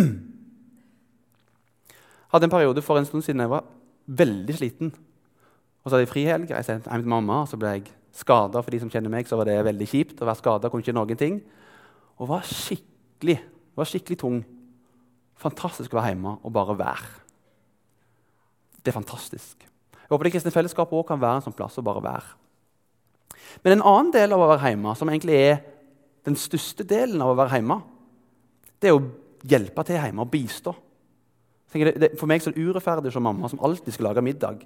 hadde 2.32 2.48
en 2.48 2.54
periode 2.54 2.82
for 2.82 2.98
en 2.98 3.08
stund 3.08 3.26
siden 3.26 3.44
jeg 3.44 3.52
var 3.52 3.66
veldig 4.06 4.56
sliten. 4.56 4.94
Og 5.82 5.90
så 5.90 5.96
hadde 5.96 6.06
jeg 6.06 6.14
frihelg. 6.14 6.48
Jeg 6.50 6.66
sendte 6.66 6.90
hjem 6.90 7.04
til 7.04 7.12
mamma, 7.12 7.42
og 7.44 7.50
så 7.50 7.58
ble 7.60 7.74
jeg 7.76 7.90
skada. 8.16 8.62
For 8.62 8.72
de 8.72 8.80
som 8.80 8.92
kjenner 8.92 9.12
meg, 9.12 9.28
så 9.28 9.38
var 9.38 9.50
det 9.50 9.58
veldig 9.66 9.90
kjipt 9.90 10.22
å 10.22 10.28
være 10.28 10.40
skada. 10.40 10.70
Kunne 10.72 10.86
ikke 10.86 10.96
noen 10.96 11.20
ting. 11.20 11.42
Og 12.16 12.30
var 12.30 12.46
skikkelig, 12.48 13.38
var 13.76 13.90
skikkelig 13.90 14.18
tung. 14.22 14.40
Fantastisk 15.44 15.92
å 15.92 16.00
være 16.00 16.14
hjemme 16.14 16.38
og 16.40 16.54
bare 16.54 16.78
være. 16.78 17.12
Det 18.80 18.92
er 18.92 18.96
fantastisk. 18.96 19.68
Jeg 20.04 20.12
håper 20.12 20.28
det 20.28 20.34
kristne 20.36 20.52
fellesskapet 20.52 20.98
også 20.98 21.08
kan 21.08 21.22
være 21.22 21.40
en 21.40 21.46
sånn 21.46 21.56
plass 21.56 21.80
å 21.80 21.84
bare 21.84 22.02
være. 22.04 22.32
Men 23.64 23.78
en 23.78 23.86
annen 23.88 24.12
del 24.14 24.34
av 24.36 24.42
å 24.44 24.48
være 24.50 24.70
hjemme, 24.70 24.94
som 24.98 25.10
egentlig 25.10 25.36
er 25.40 25.60
den 26.28 26.36
største 26.38 26.84
delen 26.88 27.22
av 27.24 27.32
å 27.32 27.38
være 27.38 27.58
hjemme, 27.58 27.78
det 28.80 28.90
er 28.90 28.98
å 28.98 29.04
hjelpe 29.48 29.84
til 29.86 30.00
hjemme 30.00 30.24
og 30.24 30.32
bistå. 30.32 30.74
For 31.74 32.28
meg 32.30 32.44
er 32.44 32.54
det 32.54 32.62
urettferdig 32.62 33.12
som 33.14 33.24
mamma 33.26 33.50
som 33.50 33.62
alltid 33.64 33.96
skal 33.96 34.10
lage 34.10 34.22
middag. 34.24 34.62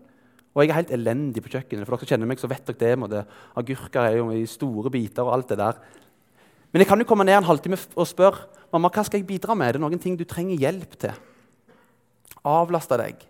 Og 0.53 0.65
jeg 0.65 0.73
er 0.73 0.81
helt 0.81 0.93
elendig 0.93 1.43
på 1.45 1.53
kjøkkenet. 1.55 1.87
For 1.87 1.95
dere 1.95 2.05
som 2.05 2.11
kjenner 2.11 2.29
meg, 2.29 2.41
så 2.41 2.51
vet 2.51 2.67
dere 2.67 2.81
det. 2.81 2.99
Måtte, 3.01 3.23
agurker 3.57 4.05
er 4.05 4.19
jo 4.19 4.29
i 4.35 4.43
store 4.51 4.91
biter 4.93 5.25
og 5.25 5.37
alt 5.37 5.53
det 5.53 5.59
der. 5.61 5.81
Men 6.73 6.83
jeg 6.83 6.91
kan 6.91 7.01
jo 7.01 7.07
komme 7.09 7.25
ned 7.25 7.39
en 7.39 7.49
halvtime 7.49 7.79
og 7.79 8.09
spørre 8.09 8.49
mamma, 8.75 8.91
hva 8.93 9.05
skal 9.07 9.23
jeg 9.23 9.29
bidra 9.29 9.57
med. 9.57 9.71
Er 9.71 9.79
det 9.79 9.85
noen 9.85 10.03
ting 10.03 10.19
du 10.19 10.27
trenger 10.29 10.61
hjelp 10.61 10.99
til? 11.01 11.15
Avlaste 12.49 12.99
deg. 13.01 13.23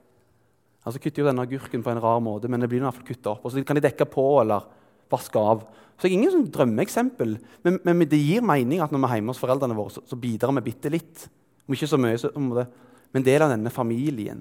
Altså 0.89 1.03
kutter 1.05 1.21
jo 1.21 1.29
denne 1.29 1.45
agurken 1.45 1.83
på 1.85 1.93
en 1.93 2.01
rar 2.01 2.21
måte, 2.25 2.49
men 2.49 2.63
det 2.63 2.71
blir 2.71 2.81
i 2.81 2.87
hvert 2.87 2.97
fall 2.97 3.09
kutta 3.11 3.35
opp. 3.35 3.45
Og 3.45 3.53
så 3.53 3.61
kan 3.67 3.77
de 3.77 3.85
dekke 3.85 4.07
på 4.09 4.25
eller 4.41 4.65
vaske 5.13 5.41
av. 5.41 5.67
Så 5.99 6.07
jeg 6.07 6.15
er 6.15 6.21
ingen 6.21 6.33
sånn 6.33 6.51
drømmeeksempel, 6.55 7.35
men, 7.67 7.81
men, 7.85 8.05
det 8.09 8.21
gir 8.21 8.45
mening 8.47 8.81
at 8.81 8.93
når 8.95 9.03
vi 9.03 9.09
er 9.09 9.19
hjemme 9.19 9.35
hos 9.35 9.43
foreldrene 9.43 9.77
våre, 9.77 9.93
så, 9.93 10.05
så 10.09 10.17
bidrar 10.21 10.55
vi 10.57 10.65
bitte 10.71 10.93
litt. 10.95 11.27
Om 11.67 11.77
ikke 11.77 11.91
så 11.91 11.99
mye, 12.01 12.21
så, 12.23 12.31
men 12.39 13.27
del 13.27 13.45
av 13.45 13.53
denne 13.53 13.73
familien. 13.75 14.41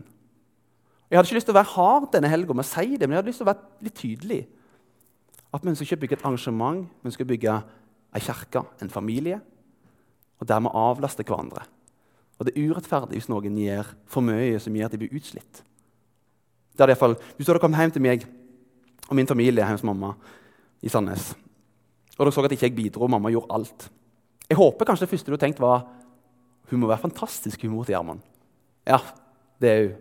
Jeg 1.08 1.18
hadde 1.18 1.30
ikke 1.30 1.40
lyst 1.40 1.50
til 1.50 1.56
å 1.56 1.60
være 1.60 1.74
hard 1.74 2.10
denne 2.14 2.32
helga 2.32 2.54
det, 2.54 3.08
men 3.08 3.16
jeg 3.16 3.20
hadde 3.20 3.32
lyst 3.32 3.42
til 3.42 3.48
å 3.48 3.52
være 3.52 3.88
litt 3.88 3.98
tydelig. 3.98 4.42
At 5.56 5.64
vi 5.64 5.72
ønsker 5.72 5.88
ikke 5.88 6.02
bygge 6.04 6.18
et 6.20 6.26
arrangement, 6.26 6.88
vi 7.04 7.12
skal 7.16 7.30
bygge 7.30 7.62
ei 8.16 8.24
kirke, 8.24 8.64
en 8.82 8.92
familie, 8.92 9.40
og 10.38 10.48
dermed 10.48 10.76
avlaste 10.76 11.24
hverandre. 11.24 11.64
Og 12.38 12.46
Det 12.46 12.54
er 12.54 12.70
urettferdig 12.70 13.18
hvis 13.18 13.32
noen 13.32 13.58
gjør 13.58 13.88
for 14.06 14.22
mye 14.22 14.60
som 14.62 14.76
gjør 14.76 14.92
at 14.92 14.94
de 14.94 15.02
blir 15.02 15.16
utslitt. 15.18 15.64
Det 16.78 16.86
er 16.86 16.94
i 16.94 17.00
fall, 17.00 17.16
hvis 17.36 17.48
du 17.48 17.52
hadde 17.52 17.62
kommet 17.64 17.82
hjem 17.82 17.94
til 17.96 18.04
meg 18.06 18.26
og 19.08 19.16
min 19.18 19.30
familie 19.30 19.64
hjemme 19.64 19.80
hos 19.80 19.86
mamma 19.88 20.14
i 20.86 20.92
Sandnes, 20.92 21.32
og 22.18 22.26
dere 22.26 22.34
så 22.36 22.44
at 22.46 22.54
ikke 22.54 22.68
jeg 22.68 22.76
bidro, 22.78 23.06
og 23.08 23.14
mamma 23.14 23.32
gjorde 23.34 23.54
alt 23.56 23.88
Jeg 24.50 24.58
håper 24.58 24.86
kanskje 24.86 25.06
det 25.06 25.12
første 25.12 25.32
du 25.32 25.38
tenkte, 25.38 25.46
tenkt, 25.46 25.60
var 25.60 25.88
hun 26.70 26.80
må 26.80 26.88
være 26.88 27.04
fantastisk 27.04 27.64
humor 27.64 27.84
til 27.88 27.96
Gjermund. 27.96 28.22
Ja, 28.88 29.00
det 29.60 29.70
er 29.70 29.82
hun. 29.82 29.98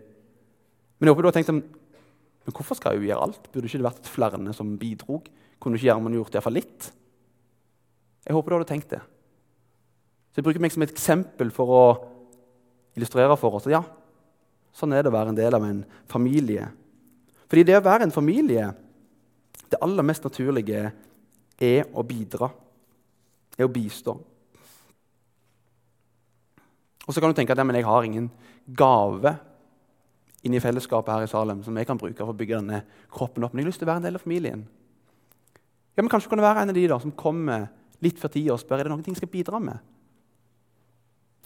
Men 0.99 1.07
jeg 1.07 1.13
håper 1.13 1.25
du 1.25 1.27
har 1.27 1.35
tenkt 1.35 1.51
men 1.51 1.63
hvorfor 2.55 2.77
skal 2.79 2.95
hun 2.95 3.03
gjøre 3.03 3.25
alt? 3.25 3.49
Burde 3.51 3.67
ikke 3.67 3.79
det 3.81 3.87
vært 3.89 4.07
flere 4.07 4.53
som 4.55 4.77
bidrog? 4.79 5.27
Kunne 5.59 5.75
ikke 5.75 5.89
Gjermund 5.89 6.15
gjort 6.15 6.37
iallfall 6.37 6.55
litt? 6.55 6.91
Jeg 8.23 8.35
håper 8.35 8.51
du 8.51 8.55
hadde 8.57 8.69
tenkt 8.69 8.93
det. 8.93 9.01
Så 10.31 10.39
Jeg 10.39 10.45
bruker 10.47 10.63
meg 10.63 10.71
som 10.71 10.83
et 10.85 10.93
eksempel 10.93 11.51
for 11.51 11.73
å 11.73 11.83
illustrere 12.95 13.35
for 13.39 13.57
oss. 13.57 13.67
Ja, 13.71 13.83
sånn 14.77 14.93
er 14.93 15.03
det 15.03 15.11
å 15.11 15.17
være 15.17 15.33
en 15.33 15.39
del 15.39 15.57
av 15.57 15.65
en 15.65 15.81
familie. 16.09 16.67
Fordi 17.47 17.65
det 17.65 17.77
å 17.79 17.85
være 17.85 18.07
en 18.07 18.13
familie, 18.13 18.69
det 19.67 19.81
aller 19.83 20.05
mest 20.05 20.25
naturlige 20.27 20.91
er 21.57 21.87
å 21.93 22.03
bidra. 22.05 22.51
Er 23.57 23.65
å 23.65 23.73
bistå. 23.73 24.13
Og 27.07 27.15
så 27.15 27.23
kan 27.23 27.31
du 27.31 27.37
tenke 27.39 27.55
at 27.55 27.61
jeg 27.63 27.87
har 27.87 28.05
ingen 28.05 28.29
gave 28.67 29.37
inn 30.45 30.53
i 30.53 30.61
fellesskapet 30.61 31.13
her 31.13 31.25
i 31.25 31.31
Salem 31.31 31.63
som 31.63 31.75
jeg 31.79 31.87
kan 31.87 31.99
bruke 31.99 32.19
for 32.19 32.35
å 32.35 32.37
bygge 32.37 32.59
denne 32.59 32.81
kroppen 33.11 33.47
opp. 33.47 33.53
Men 33.53 33.63
jeg 33.63 33.67
har 33.67 33.71
lyst 33.71 33.81
til 33.81 33.87
å 33.87 33.91
være 33.91 34.03
en 34.03 34.07
del 34.07 34.19
av 34.19 34.25
familien. 34.25 34.65
Ja, 35.95 36.03
men 36.03 36.11
Kanskje 36.13 36.29
kan 36.29 36.41
det 36.41 36.45
være 36.45 36.65
en 36.65 36.71
av 36.73 36.77
de 36.77 36.87
da, 36.91 36.99
som 37.01 37.15
kommer 37.17 37.69
litt 38.05 38.19
før 38.21 38.33
tida 38.35 38.53
og 38.53 38.61
spør 38.61 38.83
er 38.83 38.87
det 38.87 38.93
noen 38.93 39.05
ting 39.05 39.15
jeg 39.15 39.23
skal 39.23 39.33
bidra 39.33 39.61
med. 39.63 39.79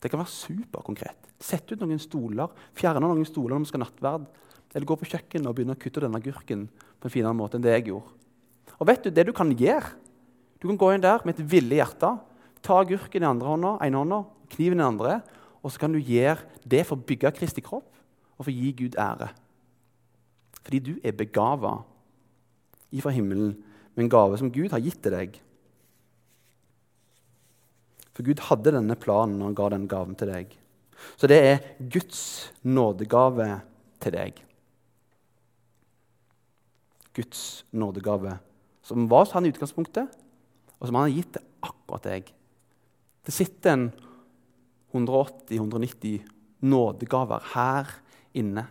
Det 0.01 0.09
kan 0.09 0.21
være 0.21 0.33
superkonkret. 0.33 1.29
Sett 1.41 1.69
ut 1.71 1.81
noen 1.81 2.01
stoler, 2.01 2.49
fjerne 2.77 3.03
noen 3.03 3.25
stoler 3.27 3.55
når 3.55 3.65
vi 3.65 3.71
skal 3.71 3.83
nattverd. 3.83 4.25
Eller 4.71 4.87
gå 4.87 4.97
på 4.97 5.09
kjøkkenet 5.11 5.49
og 5.49 5.55
begynne 5.57 5.75
å 5.75 5.79
kutte 5.79 6.01
denne 6.03 6.19
agurken 6.21 6.65
på 6.71 7.07
en 7.07 7.13
finere 7.13 7.37
måte 7.37 7.59
enn 7.59 7.65
det 7.65 7.75
jeg 7.75 7.89
gjorde. 7.91 8.13
Og 8.79 8.87
vet 8.89 9.03
du, 9.03 9.11
det 9.13 9.27
du 9.27 9.33
kan 9.35 9.51
gjøre 9.51 9.97
Du 10.61 10.67
kan 10.69 10.77
gå 10.77 10.91
inn 10.93 11.01
der 11.01 11.23
med 11.25 11.39
et 11.39 11.47
villig 11.49 11.79
hjerte, 11.79 12.09
ta 12.61 12.75
agurken 12.77 13.23
i 13.23 13.25
andre 13.25 13.47
hånda, 13.49 13.69
ene 13.81 13.97
hånda, 13.97 14.19
kniven 14.53 14.77
i 14.77 14.77
den 14.77 14.85
andre, 14.85 15.15
og 15.65 15.73
så 15.73 15.81
kan 15.81 15.95
du 15.95 15.97
gjøre 15.97 16.45
det 16.69 16.83
for 16.85 16.99
å 16.99 17.05
bygge 17.09 17.31
Kristi 17.33 17.63
kropp 17.65 17.87
og 18.37 18.43
for 18.43 18.51
å 18.51 18.53
gi 18.53 18.69
Gud 18.77 18.97
ære. 19.01 19.31
Fordi 20.61 20.81
du 20.85 20.91
er 21.01 21.17
begava 21.17 21.79
ifra 22.93 23.09
himmelen 23.15 23.55
med 23.95 24.05
en 24.05 24.11
gave 24.13 24.37
som 24.37 24.51
Gud 24.53 24.69
har 24.69 24.85
gitt 24.85 25.01
til 25.01 25.17
deg. 25.17 25.41
For 28.21 28.27
Gud 28.29 28.41
hadde 28.51 28.75
denne 28.75 28.93
planen 29.01 29.39
når 29.39 29.47
han 29.47 29.55
ga 29.57 29.67
den 29.73 29.85
gaven 29.89 30.13
til 30.13 30.29
deg. 30.29 30.51
Så 31.17 31.25
det 31.25 31.39
er 31.41 31.63
Guds 31.89 32.51
nådegave 32.61 33.47
til 33.97 34.13
deg. 34.13 34.37
Guds 37.17 37.65
nådegave, 37.73 38.35
som 38.85 39.07
var 39.09 39.25
hos 39.25 39.33
han 39.33 39.49
i 39.49 39.49
utgangspunktet, 39.49 40.13
og 40.77 40.85
som 40.85 40.99
han 40.99 41.07
har 41.07 41.15
gitt 41.15 41.31
til 41.33 41.47
akkurat 41.65 42.05
deg. 42.11 42.29
Det 43.25 43.33
sitter 43.33 43.73
en 43.73 43.89
180-190 44.93 46.21
nådegaver 46.61 47.49
her 47.55 47.89
inne 48.37 48.67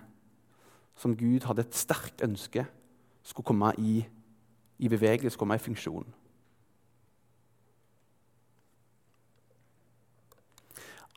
som 0.94 1.18
Gud 1.18 1.42
hadde 1.50 1.66
et 1.66 1.74
sterkt 1.74 2.22
ønske 2.22 2.68
skulle 3.26 3.50
komme 3.50 3.74
i, 3.82 3.98
i 4.78 4.94
bevegelse, 4.94 5.34
komme 5.42 5.58
i 5.58 5.66
funksjon. 5.66 6.06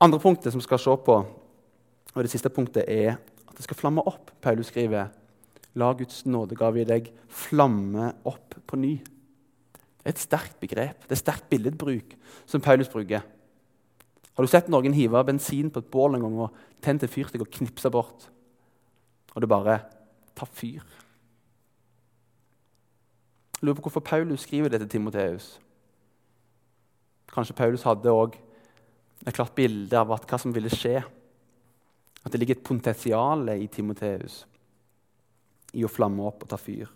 Andre 0.04 0.20
punktet 0.20 0.52
som 0.52 0.60
vi 0.60 0.68
skal 0.68 0.82
se 0.82 0.96
på, 1.06 1.16
og 2.14 2.24
det 2.26 2.32
siste 2.32 2.52
punktet, 2.52 2.84
er 2.88 3.16
at 3.16 3.56
det 3.56 3.64
skal 3.64 3.80
flamme 3.80 4.04
opp. 4.10 4.34
Paulus 4.44 4.68
skriver 4.74 5.14
La 5.80 5.94
Guds 5.98 6.26
nådegave 6.28 6.84
i 6.84 6.88
deg 6.90 7.08
flamme 7.32 8.12
opp 8.28 8.58
på 8.68 8.78
ny. 8.78 8.98
Det 9.00 10.12
er 10.12 10.16
et 10.18 10.22
sterkt 10.22 10.60
begrep. 10.62 11.08
Det 11.08 11.16
er 11.16 11.22
sterkt 11.24 11.48
billedbruk 11.50 12.18
som 12.46 12.62
Paulus 12.62 12.92
bruker. 12.92 13.24
Har 14.34 14.44
du 14.46 14.50
sett 14.50 14.70
noen 14.70 14.94
hive 14.98 15.24
bensin 15.26 15.72
på 15.72 15.82
et 15.82 15.92
bål 15.94 16.18
en 16.18 16.26
gang 16.26 16.38
og 16.46 16.62
tente 16.84 17.08
en 17.08 17.14
fyrstikke 17.14 17.48
og 17.48 17.54
knipse 17.54 17.90
bort? 17.94 18.28
og 19.36 19.42
det 19.42 19.50
bare 19.50 19.80
tar 20.36 20.46
fyr. 20.46 20.82
Jeg 23.54 23.68
lurer 23.68 23.76
på 23.76 23.82
hvorfor 23.82 24.00
Paulus 24.00 24.42
skriver 24.42 24.70
det 24.70 24.80
til 24.80 24.90
Timoteus. 24.90 25.60
Kanskje 27.34 27.56
Paulus 27.56 27.84
hadde 27.84 28.12
òg 28.12 28.36
et 29.28 29.36
klart 29.36 29.56
bilde 29.56 30.00
av 30.00 30.10
hva 30.12 30.40
som 30.40 30.54
ville 30.56 30.72
skje. 30.72 30.98
At 32.24 32.32
det 32.32 32.40
ligger 32.40 32.58
et 32.58 32.66
potensial 32.66 33.48
i 33.56 33.68
Timoteus 33.72 34.44
i 35.74 35.84
å 35.84 35.92
flamme 35.92 36.24
opp 36.28 36.44
og 36.46 36.52
ta 36.52 36.60
fyr. 36.60 36.90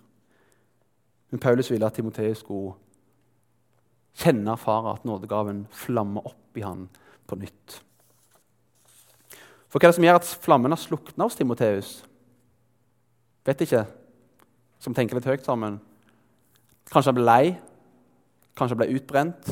Men 1.31 1.41
Paulus 1.43 1.71
ville 1.71 1.87
at 1.87 1.97
Timoteus 1.97 2.43
skulle 2.43 2.75
Kjenne 4.17 4.49
og 4.49 4.55
erfare 4.57 4.95
at 4.95 5.03
nådegaven 5.05 5.59
flammer 5.69 6.25
opp 6.25 6.57
i 6.57 6.63
han 6.65 6.87
på 7.29 7.37
nytt. 7.37 7.75
For 9.69 9.77
hva 9.77 9.85
er 9.85 9.91
det 9.91 9.97
som 9.99 10.07
gjør 10.07 10.17
at 10.17 10.29
flammen 10.41 10.73
har 10.73 10.81
slukna 10.81 11.27
hos 11.27 11.37
Timoteus? 11.37 11.91
Vet 13.45 13.61
ikke. 13.61 13.83
Som 14.81 14.95
tenker 14.97 15.19
litt 15.19 15.27
høyt 15.29 15.45
sammen. 15.45 15.77
Kanskje 16.89 17.11
han 17.11 17.19
ble 17.19 17.27
lei. 17.27 17.53
Kanskje 18.57 18.73
han 18.73 18.81
ble 18.81 18.97
utbrent. 18.97 19.51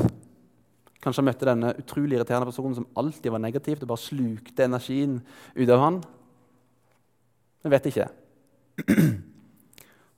Kanskje 1.06 1.22
han 1.22 1.28
møtte 1.30 1.48
denne 1.48 1.76
utrolig 1.78 2.18
irriterende 2.18 2.50
personen 2.50 2.76
som 2.80 2.88
alltid 2.98 3.30
var 3.30 3.44
negativ. 3.44 3.78
Det 3.78 3.90
bare 3.90 4.02
slukte 4.02 4.66
energien 4.66 5.20
ut 5.54 5.70
av 5.70 5.84
han. 5.84 6.02
Jeg 7.62 7.74
vet 7.76 7.90
ikke. 7.92 8.10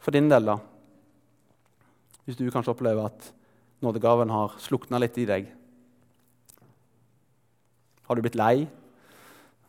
For 0.04 0.16
din 0.16 0.32
del, 0.32 0.48
da? 0.48 0.58
Hvis 2.24 2.40
du 2.40 2.48
kanskje 2.52 2.72
opplever 2.72 3.12
at 3.12 3.30
nådegaven 3.84 4.32
har 4.32 4.56
slukna 4.64 5.00
litt 5.04 5.20
i 5.20 5.28
deg. 5.28 5.52
Har 8.08 8.16
du 8.16 8.24
blitt 8.24 8.40
lei? 8.40 8.68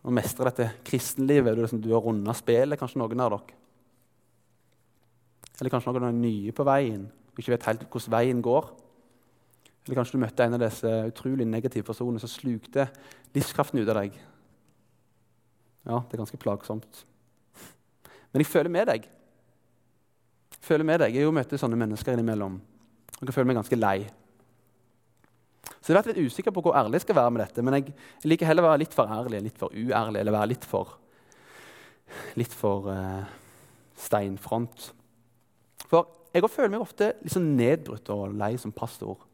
å 0.09 0.15
mestre 0.15 0.49
dette 0.49 0.71
kristenlivet? 0.87 1.55
Du, 1.55 1.63
liksom, 1.65 1.83
du 1.85 1.93
har 1.93 2.05
runda 2.05 2.35
spillet, 2.37 2.79
kanskje 2.81 3.01
noen 3.03 3.25
av 3.25 3.35
dere. 3.35 3.57
Eller 5.59 5.75
kanskje 5.75 5.93
noen 5.93 6.11
er 6.11 6.21
nye 6.21 6.55
på 6.55 6.67
veien 6.67 7.09
og 7.09 7.41
ikke 7.43 7.55
vet 7.55 7.67
helt 7.69 7.83
hvordan 7.91 8.15
veien 8.15 8.43
går. 8.43 8.69
Eller 9.89 10.03
kanskje 10.03 10.19
du 10.19 10.21
møtte 10.21 10.45
en 10.45 10.53
av 10.53 10.61
disse 10.61 10.91
utrolig 11.09 11.47
negative 11.49 11.87
personene 11.89 12.21
som 12.21 12.29
slukte 12.29 12.85
livskraften 13.33 13.81
ut 13.81 13.89
av 13.89 14.03
deg. 14.03 14.19
Ja, 15.89 16.03
det 16.03 16.13
er 16.13 16.21
ganske 16.21 16.41
plagsomt. 16.43 17.05
Men 18.29 18.43
jeg 18.45 18.51
føler 18.51 18.69
med 18.69 18.91
deg. 18.91 19.07
Jeg 20.59 20.67
føler 20.67 20.85
med 20.85 21.01
deg. 21.01 21.17
Jeg 21.17 21.25
har 21.25 21.33
møtt 21.33 21.55
sånne 21.57 21.79
mennesker 21.81 22.13
innimellom. 22.13 22.59
Og 23.17 23.23
jeg 23.25 23.33
føler 23.33 23.49
meg 23.49 23.57
ganske 23.63 23.79
lei. 23.79 23.97
Så 25.81 25.89
jeg 25.89 25.97
har 25.97 26.03
vært 26.03 26.11
litt 26.13 26.29
usikker 26.29 26.53
på 26.53 26.67
hvor 26.67 26.77
ærlig 26.77 27.01
jeg 27.01 27.07
skal 27.07 27.17
være 27.23 27.33
med 27.33 27.43
dette. 27.47 27.65
Men 27.65 27.79
jeg, 27.79 27.95
liker 28.29 28.51
heller 28.51 28.67
å 28.67 28.69
være 28.69 28.83
litt 28.83 28.97
for 28.97 29.15
ærlig, 29.17 29.41
litt 29.47 29.63
for 29.63 29.73
uærlig, 29.73 30.21
eller 30.21 30.37
være 30.37 30.51
litt 30.53 30.69
for, 30.69 30.99
litt 32.37 32.53
for 32.53 32.91
uh, 32.93 33.25
steinfront. 34.05 34.91
For 35.89 36.13
jeg 36.37 36.53
føler 36.53 36.75
meg 36.77 36.85
ofte 36.85 37.15
litt 37.23 37.33
sånn 37.33 37.55
nedbrutt 37.57 38.13
og 38.13 38.37
lei 38.37 38.53
som 38.61 38.77
pastor. 38.77 39.25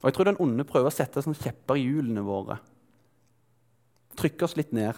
Og 0.00 0.08
jeg 0.08 0.16
tror 0.16 0.30
den 0.30 0.40
onde 0.40 0.66
prøver 0.68 0.88
å 0.88 0.94
sette 0.94 1.22
sånn 1.22 1.36
kjepper 1.36 1.76
i 1.76 1.84
hjulene 1.84 2.24
våre. 2.24 2.56
Trykke 4.16 4.46
oss 4.46 4.56
litt 4.56 4.72
ned. 4.76 4.96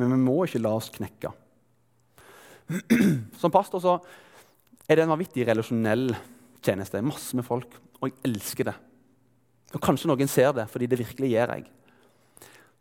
Men 0.00 0.14
vi 0.14 0.20
må 0.24 0.38
ikke 0.44 0.62
la 0.64 0.72
oss 0.74 0.90
knekke. 0.94 1.30
Som 3.40 3.52
pastor 3.54 3.82
så 3.84 3.98
er 4.88 4.96
det 4.96 5.04
en 5.04 5.12
vanvittig 5.12 5.44
relasjonell 5.46 6.08
tjeneste. 6.64 7.04
Masse 7.04 7.36
med 7.36 7.46
folk, 7.46 7.76
og 8.00 8.08
jeg 8.08 8.16
elsker 8.30 8.70
det. 8.70 8.74
Og 9.74 9.82
Kanskje 9.82 10.10
noen 10.10 10.30
ser 10.30 10.54
det, 10.56 10.66
fordi 10.72 10.88
det 10.90 11.00
virkelig 11.02 11.34
gjør 11.34 11.54
jeg. 11.56 11.68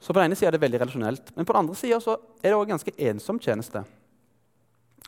Så 0.03 0.11
På 0.11 0.19
den 0.19 0.31
ene 0.31 0.35
sida 0.35 0.49
er 0.51 0.57
det 0.57 0.63
veldig 0.63 0.79
relasjonelt, 0.81 1.29
men 1.35 1.45
på 1.47 1.53
den 1.55 1.63
andre 1.63 1.75
sida 1.79 1.99
er 2.43 2.49
det 2.49 2.55
en 2.57 2.71
ganske 2.73 2.95
ensom 3.09 3.39
tjeneste. 3.39 3.83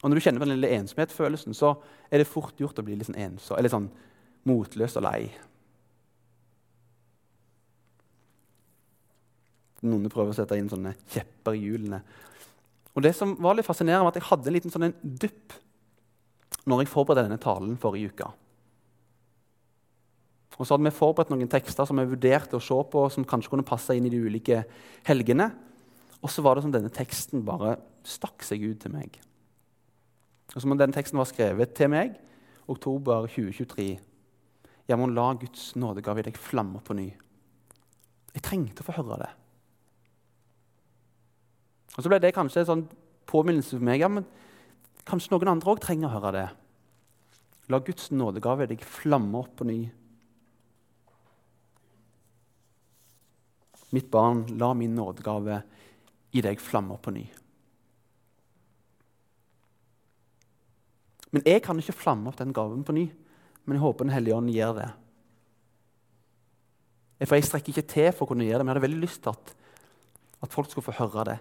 Og 0.06 0.12
Når 0.12 0.20
du 0.20 0.22
kjenner 0.22 0.42
på 0.44 0.46
den 0.46 0.60
lille 0.60 0.76
ensomhetsfølelsen, 0.78 1.56
så 1.58 1.72
er 2.14 2.22
det 2.22 2.30
fort 2.30 2.60
gjort 2.62 2.78
å 2.78 2.84
bli 2.86 2.94
litt 2.94 3.08
sånn 3.08 3.18
ensom, 3.18 3.58
eller 3.58 3.74
sånn 3.74 3.88
motløs 4.46 5.00
og 5.00 5.04
lei. 5.08 5.32
Noen 9.82 10.06
prøver 10.14 10.30
å 10.30 10.38
sette 10.38 10.60
inn 10.62 10.70
sånne 10.70 10.94
kjepper 11.10 11.58
i 11.58 11.66
hjulene. 11.66 12.04
Og 12.94 13.02
Det 13.02 13.16
som 13.18 13.34
var 13.42 13.58
litt 13.58 13.66
fascinerende, 13.66 14.06
var 14.06 14.14
at 14.14 14.22
jeg 14.22 14.30
hadde 14.30 14.52
en 14.52 14.58
liten 14.60 14.78
sånn 14.78 14.88
en 14.92 14.98
dupp 15.02 15.58
når 16.70 16.84
jeg 16.84 16.94
forberedte 16.94 17.26
denne 17.26 17.42
talen 17.42 17.74
forrige 17.82 18.14
uke. 18.14 18.30
Og 20.56 20.64
så 20.64 20.76
hadde 20.76 20.86
vi 20.86 20.96
forberedt 21.02 21.34
noen 21.34 21.50
tekster 21.50 21.90
som 21.90 21.98
vi 21.98 22.06
vurderte 22.14 22.56
å 22.60 22.64
se 22.64 22.78
på, 22.94 23.10
som 23.10 23.26
kanskje 23.26 23.58
kunne 23.58 23.66
passe 23.66 23.98
inn 23.98 24.06
i 24.06 24.13
de 24.13 24.22
ulike 24.22 24.68
helgene. 25.10 25.50
Og 26.22 26.30
så 26.30 26.46
var 26.46 26.56
det 26.56 26.70
som 26.70 26.78
denne 26.78 26.94
teksten 26.94 27.41
bare 27.46 27.80
stakk 28.06 28.46
seg 28.46 28.70
ut 28.70 28.86
til 28.86 28.94
meg. 28.94 29.18
Og 30.53 30.62
som 30.62 30.75
om 30.75 30.77
den 30.77 30.93
teksten 30.93 31.17
var 31.17 31.29
skrevet 31.29 31.73
til 31.77 31.89
meg 31.91 32.13
oktober 32.69 33.25
2023. 33.29 33.88
Jeg 34.86 34.99
må 34.99 35.08
la 35.10 35.31
Guds 35.39 35.73
nådegave 35.79 36.21
i 36.21 36.27
deg 36.27 36.38
flamme 36.38 36.81
på 36.86 36.93
ny. 36.97 37.10
Jeg 38.36 38.45
trengte 38.45 38.84
å 38.84 38.88
få 38.88 38.97
høre 38.99 39.23
det. 39.23 39.31
Og 41.95 42.03
Så 42.03 42.12
ble 42.12 42.19
det 42.19 42.36
kanskje 42.36 42.62
en 42.62 42.71
sånn 42.71 42.88
påminnelse 43.25 43.77
for 43.77 43.86
meg. 43.86 43.99
ja, 43.99 44.10
men 44.12 44.25
Kanskje 45.05 45.36
noen 45.36 45.51
andre 45.51 45.69
òg 45.69 45.81
trenger 45.84 46.10
å 46.10 46.15
høre 46.17 46.31
det. 46.34 46.47
La 47.69 47.77
Guds 47.77 48.10
nådegave 48.10 48.65
i 48.65 48.71
deg 48.73 48.81
flamme 48.81 49.38
opp 49.38 49.53
på 49.60 49.67
ny. 49.69 49.79
Mitt 53.93 54.10
barn, 54.12 54.45
la 54.58 54.73
min 54.73 54.95
nådegave 54.97 55.62
i 56.34 56.41
deg 56.41 56.62
flamme 56.62 56.97
opp 56.97 57.05
på 57.05 57.13
ny. 57.13 57.25
Men 61.36 61.43
jeg 61.43 61.65
kan 61.65 61.76
ikke 61.80 61.98
flamme 62.00 62.32
opp 62.32 62.38
den 62.39 62.54
gaven 62.56 62.86
på 62.88 62.95
ny. 62.95 63.10
Men 63.65 63.76
jeg 63.76 63.84
håper 63.84 64.08
Den 64.08 64.13
hellige 64.15 64.38
ånd 64.38 64.54
gjør 64.54 64.78
det. 64.80 64.88
For 67.26 67.36
Jeg 67.36 67.48
strekker 67.48 67.74
ikke 67.74 67.91
til 67.91 68.08
for 68.13 68.24
å 68.24 68.30
kunne 68.32 68.48
gjøre 68.48 68.62
det, 68.62 68.65
men 68.65 68.71
jeg 68.71 68.78
hadde 68.78 68.88
veldig 68.88 69.04
lyst 69.04 69.21
til 69.24 69.34
at, 69.34 69.52
at 70.45 70.54
folk 70.54 70.71
skulle 70.71 70.86
få 70.86 70.95
høre 71.00 71.26
det. 71.32 71.38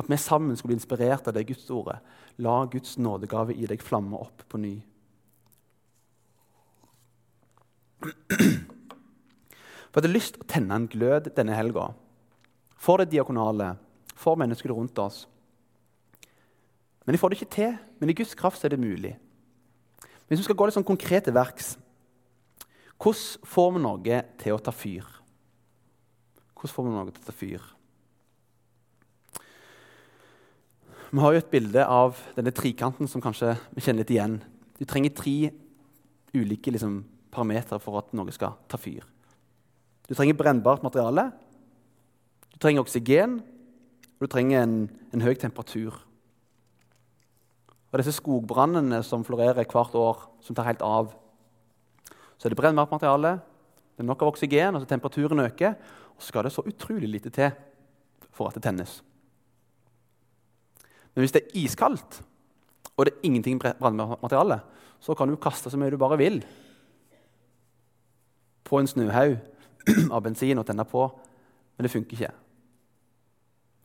At 0.00 0.08
vi 0.08 0.16
sammen 0.20 0.56
skulle 0.56 0.72
bli 0.72 0.78
inspirert 0.80 1.28
av 1.28 1.36
det 1.36 1.46
Guds 1.48 1.68
ordet. 1.72 1.98
La 2.40 2.64
Guds 2.68 2.96
nådegave 2.98 3.56
i 3.56 3.68
deg 3.68 3.84
flamme 3.84 4.20
opp 4.20 4.44
på 4.48 4.60
ny. 4.60 4.74
For 8.00 9.96
jeg 9.96 10.00
hadde 10.00 10.12
lyst 10.12 10.36
til 10.36 10.44
å 10.44 10.50
tenne 10.50 10.76
en 10.76 10.88
glød 10.88 11.32
denne 11.36 11.56
helga 11.56 11.90
for 12.80 13.00
det 13.00 13.10
diakonale, 13.12 13.74
for 14.16 14.40
menneskene 14.40 14.72
rundt 14.72 14.96
oss. 15.02 15.26
Men 17.06 17.14
de 17.14 17.20
får 17.20 17.32
det 17.32 17.40
ikke 17.40 17.54
til. 17.54 17.76
Men 18.00 18.10
i 18.10 18.16
Guds 18.16 18.34
kraft 18.38 18.64
er 18.64 18.72
det 18.72 18.80
mulig. 18.80 19.14
Hvis 20.28 20.40
vi 20.40 20.46
skal 20.46 20.56
gå 20.56 20.66
litt 20.66 20.76
sånn 20.76 20.86
konkret 20.86 21.26
til 21.26 21.34
verks 21.34 21.74
Hvordan 23.00 23.48
får 23.48 23.70
vi 23.74 23.80
noe 23.82 24.16
til 24.38 24.54
å 24.54 24.60
ta 24.62 24.72
fyr? 24.76 25.06
Hvordan 26.52 26.74
får 26.76 26.84
vi 26.84 26.90
noe 26.92 27.12
til 27.14 27.22
å 27.22 27.28
ta 27.30 27.34
fyr? 27.34 27.62
Vi 31.10 31.22
har 31.24 31.32
jo 31.32 31.40
et 31.40 31.50
bilde 31.50 31.86
av 31.88 32.20
denne 32.36 32.52
trikanten 32.54 33.08
som 33.10 33.22
kanskje 33.24 33.56
vi 33.72 33.82
kjenner 33.82 34.04
litt 34.04 34.12
igjen. 34.14 34.36
Du 34.78 34.84
trenger 34.84 35.16
tre 35.16 35.50
ulike 36.36 36.70
liksom, 36.70 37.00
parametere 37.32 37.80
for 37.82 37.98
at 37.98 38.12
noe 38.14 38.30
skal 38.36 38.54
ta 38.70 38.78
fyr. 38.78 39.02
Du 40.06 40.14
trenger 40.14 40.38
brennbart 40.38 40.84
materiale, 40.84 41.30
du 42.52 42.60
trenger 42.62 42.84
oksygen, 42.84 43.40
og 43.40 44.28
du 44.28 44.30
trenger 44.30 44.62
en, 44.62 44.76
en 45.14 45.24
høy 45.24 45.34
temperatur. 45.40 45.96
Og 47.90 47.98
disse 47.98 48.14
skogbrannene 48.14 49.02
som 49.06 49.24
florerer 49.26 49.66
hvert 49.66 49.94
år, 49.98 50.26
som 50.44 50.56
tar 50.56 50.68
helt 50.68 50.82
av, 50.86 51.10
så 52.38 52.46
er 52.46 52.54
det 52.54 52.60
brennbart 52.60 52.92
materiale, 52.92 53.38
det 53.96 54.04
er 54.04 54.08
nok 54.08 54.22
av 54.24 54.30
oksygen, 54.32 54.76
og 54.76 54.82
så 54.82 54.88
temperaturen 54.88 55.42
øker, 55.42 55.74
og 56.14 56.22
så 56.22 56.30
skal 56.30 56.46
det 56.46 56.52
så 56.54 56.64
utrolig 56.64 57.10
lite 57.10 57.32
til 57.34 57.50
for 58.32 58.48
at 58.48 58.56
det 58.56 58.62
tennes. 58.64 59.00
Men 61.14 61.24
hvis 61.24 61.34
det 61.34 61.42
er 61.42 61.58
iskaldt, 61.64 62.22
og 62.96 63.06
det 63.06 63.14
er 63.14 63.26
ingenting 63.26 63.58
brannmateriale, 63.60 64.60
så 65.00 65.14
kan 65.14 65.28
du 65.28 65.36
kaste 65.40 65.72
så 65.72 65.80
mye 65.80 65.90
du 65.90 65.98
bare 66.00 66.18
vil 66.20 66.42
på 68.64 68.78
en 68.78 68.86
snøhaug 68.86 69.36
av 70.14 70.22
bensin 70.22 70.60
og 70.60 70.66
tenne 70.68 70.84
på, 70.86 71.08
men 71.76 71.84
det 71.84 71.92
funker 71.92 72.16
ikke. 72.16 72.32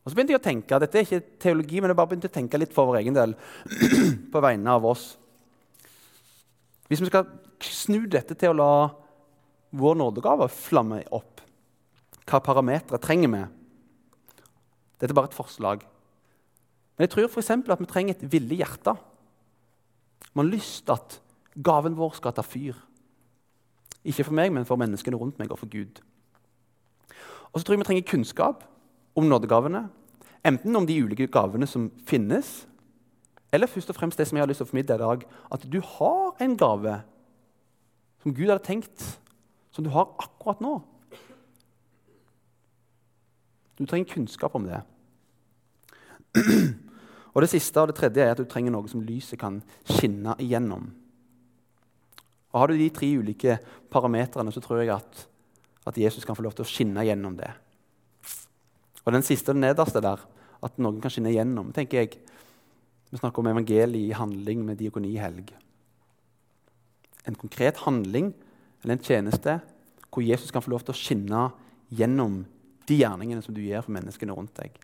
Og 0.06 0.12
så 0.12 0.14
begynte 0.14 0.36
jeg 0.36 0.38
å 0.38 0.44
tenke, 0.44 0.78
Dette 0.78 1.00
er 1.00 1.02
ikke 1.02 1.38
teologi, 1.42 1.80
men 1.82 1.90
jeg 1.90 1.98
bare 1.98 2.12
begynte 2.12 2.28
å 2.30 2.36
tenke 2.36 2.60
litt 2.62 2.74
for 2.74 2.86
vår 2.86 3.00
egen 3.00 3.16
del. 3.16 3.32
på 4.32 4.42
vegne 4.44 4.76
av 4.78 4.84
oss. 4.86 5.16
Hvis 6.86 7.02
vi 7.02 7.08
skal 7.10 7.26
snu 7.66 8.04
dette 8.06 8.36
til 8.38 8.52
å 8.52 8.58
la 8.60 8.74
vår 9.74 9.98
nådegave 9.98 10.46
flamme 10.54 11.00
opp, 11.10 11.42
hva 12.22 12.38
parametere 12.38 13.00
trenger 13.02 13.32
vi? 13.32 13.40
Dette 14.94 15.10
er 15.10 15.18
bare 15.18 15.32
et 15.32 15.34
forslag. 15.34 15.82
Men 16.94 17.08
jeg 17.08 17.12
tror 17.16 17.26
f.eks. 17.26 17.50
at 17.50 17.82
vi 17.82 17.90
trenger 17.90 18.14
et 18.14 18.24
villig 18.30 18.60
hjerte. 18.62 18.94
Vi 20.30 20.38
har 20.38 20.48
lyst 20.52 20.86
til 20.86 20.94
at 20.94 21.18
gaven 21.66 21.98
vår 21.98 22.14
skal 22.20 22.36
ta 22.36 22.46
fyr. 22.46 22.78
Ikke 24.06 24.22
for 24.22 24.38
meg, 24.38 24.54
men 24.54 24.70
for 24.70 24.78
menneskene 24.78 25.18
rundt 25.18 25.42
meg 25.42 25.50
og 25.50 25.58
for 25.58 25.70
Gud. 25.74 25.98
Og 27.50 27.58
så 27.58 27.66
tror 27.66 27.74
jeg 27.74 27.82
vi 27.82 27.90
trenger 27.90 28.10
kunnskap 28.14 28.62
om 29.16 29.28
nådegavene. 29.28 29.86
Enten 30.46 30.76
om 30.76 30.86
de 30.86 30.98
ulike 31.02 31.26
gavene 31.32 31.66
som 31.66 31.88
finnes, 32.06 32.66
eller 33.52 33.70
først 33.70 33.90
og 33.90 33.96
fremst 33.96 34.18
det 34.18 34.26
som 34.28 34.36
jeg 34.36 34.44
har 34.44 34.50
lyst 34.50 34.60
til 34.62 34.68
å 34.68 34.70
formidle 34.70 34.98
i 34.98 35.02
dag, 35.02 35.24
at 35.54 35.64
du 35.70 35.80
har 35.80 36.42
en 36.44 36.56
gave 36.60 36.98
som 38.22 38.34
Gud 38.34 38.50
hadde 38.50 38.66
tenkt, 38.66 39.06
som 39.72 39.84
du 39.84 39.90
har 39.94 40.10
akkurat 40.22 40.60
nå. 40.64 40.78
Du 43.76 43.84
trenger 43.84 44.12
kunnskap 44.12 44.54
om 44.56 44.66
det. 44.66 44.80
Og 47.36 47.42
Det 47.44 47.50
siste 47.52 47.82
og 47.82 47.90
det 47.90 47.98
tredje 47.98 48.24
er 48.24 48.30
at 48.32 48.38
du 48.40 48.48
trenger 48.48 48.72
noe 48.72 48.88
som 48.88 49.02
lyset 49.04 49.36
kan 49.36 49.58
skinne 49.84 50.32
igjennom. 50.40 50.86
Og 52.48 52.56
Har 52.56 52.72
du 52.72 52.78
de 52.80 52.86
tre 52.88 53.10
ulike 53.12 53.58
parametrene, 53.92 54.48
så 54.54 54.62
tror 54.64 54.80
jeg 54.80 54.94
at, 54.94 55.26
at 55.84 55.98
Jesus 56.00 56.24
kan 56.24 56.38
få 56.38 56.46
lov 56.46 56.56
til 56.56 56.64
å 56.64 56.70
skinne 56.70 57.04
gjennom 57.04 57.36
det. 57.36 57.50
Og 59.06 59.14
den 59.14 59.22
siste 59.22 59.52
og 59.52 59.56
den 59.56 59.64
nederste 59.68 60.02
der, 60.02 60.24
at 60.66 60.80
noen 60.82 60.98
kan 61.02 61.12
skinne 61.12 61.34
gjennom, 61.34 61.70
tenker 61.74 62.02
jeg 62.02 62.18
Vi 63.06 63.20
snakker 63.20 63.38
om 63.38 63.46
evangeliet 63.46 64.10
i 64.10 64.16
handling 64.18 64.64
med 64.66 64.80
diakoni 64.80 65.12
i 65.14 65.20
helg. 65.22 65.52
En 67.24 67.36
konkret 67.38 67.78
handling 67.84 68.32
eller 68.82 68.96
en 68.96 69.04
tjeneste 69.04 69.60
hvor 70.10 70.24
Jesus 70.26 70.50
kan 70.50 70.64
få 70.64 70.72
lov 70.72 70.82
til 70.82 70.90
å 70.90 70.98
skinne 70.98 71.44
gjennom 71.94 72.40
de 72.90 72.98
gjerningene 72.98 73.44
som 73.46 73.54
du 73.54 73.62
gjør 73.62 73.86
for 73.86 73.94
menneskene 73.94 74.34
rundt 74.34 74.58
deg. 74.58 74.74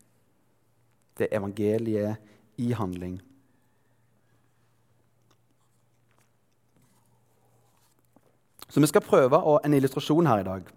Det 1.19 1.27
er 1.27 1.41
evangeliet 1.41 2.63
i 2.63 2.71
handling. 2.79 3.19
Så 8.71 8.81
vi 8.81 8.87
skal 8.87 9.05
prøve 9.05 9.43
en 9.65 9.75
illustrasjon 9.75 10.31
her 10.31 10.41
i 10.41 10.47
dag. 10.47 10.71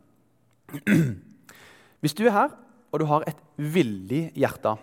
Hvis 2.01 2.17
du 2.17 2.25
er 2.25 2.39
her 2.41 2.55
og 2.91 3.01
du 3.01 3.05
har 3.09 3.25
et 3.27 3.39
villig 3.57 4.29
hjerte, 4.37 4.75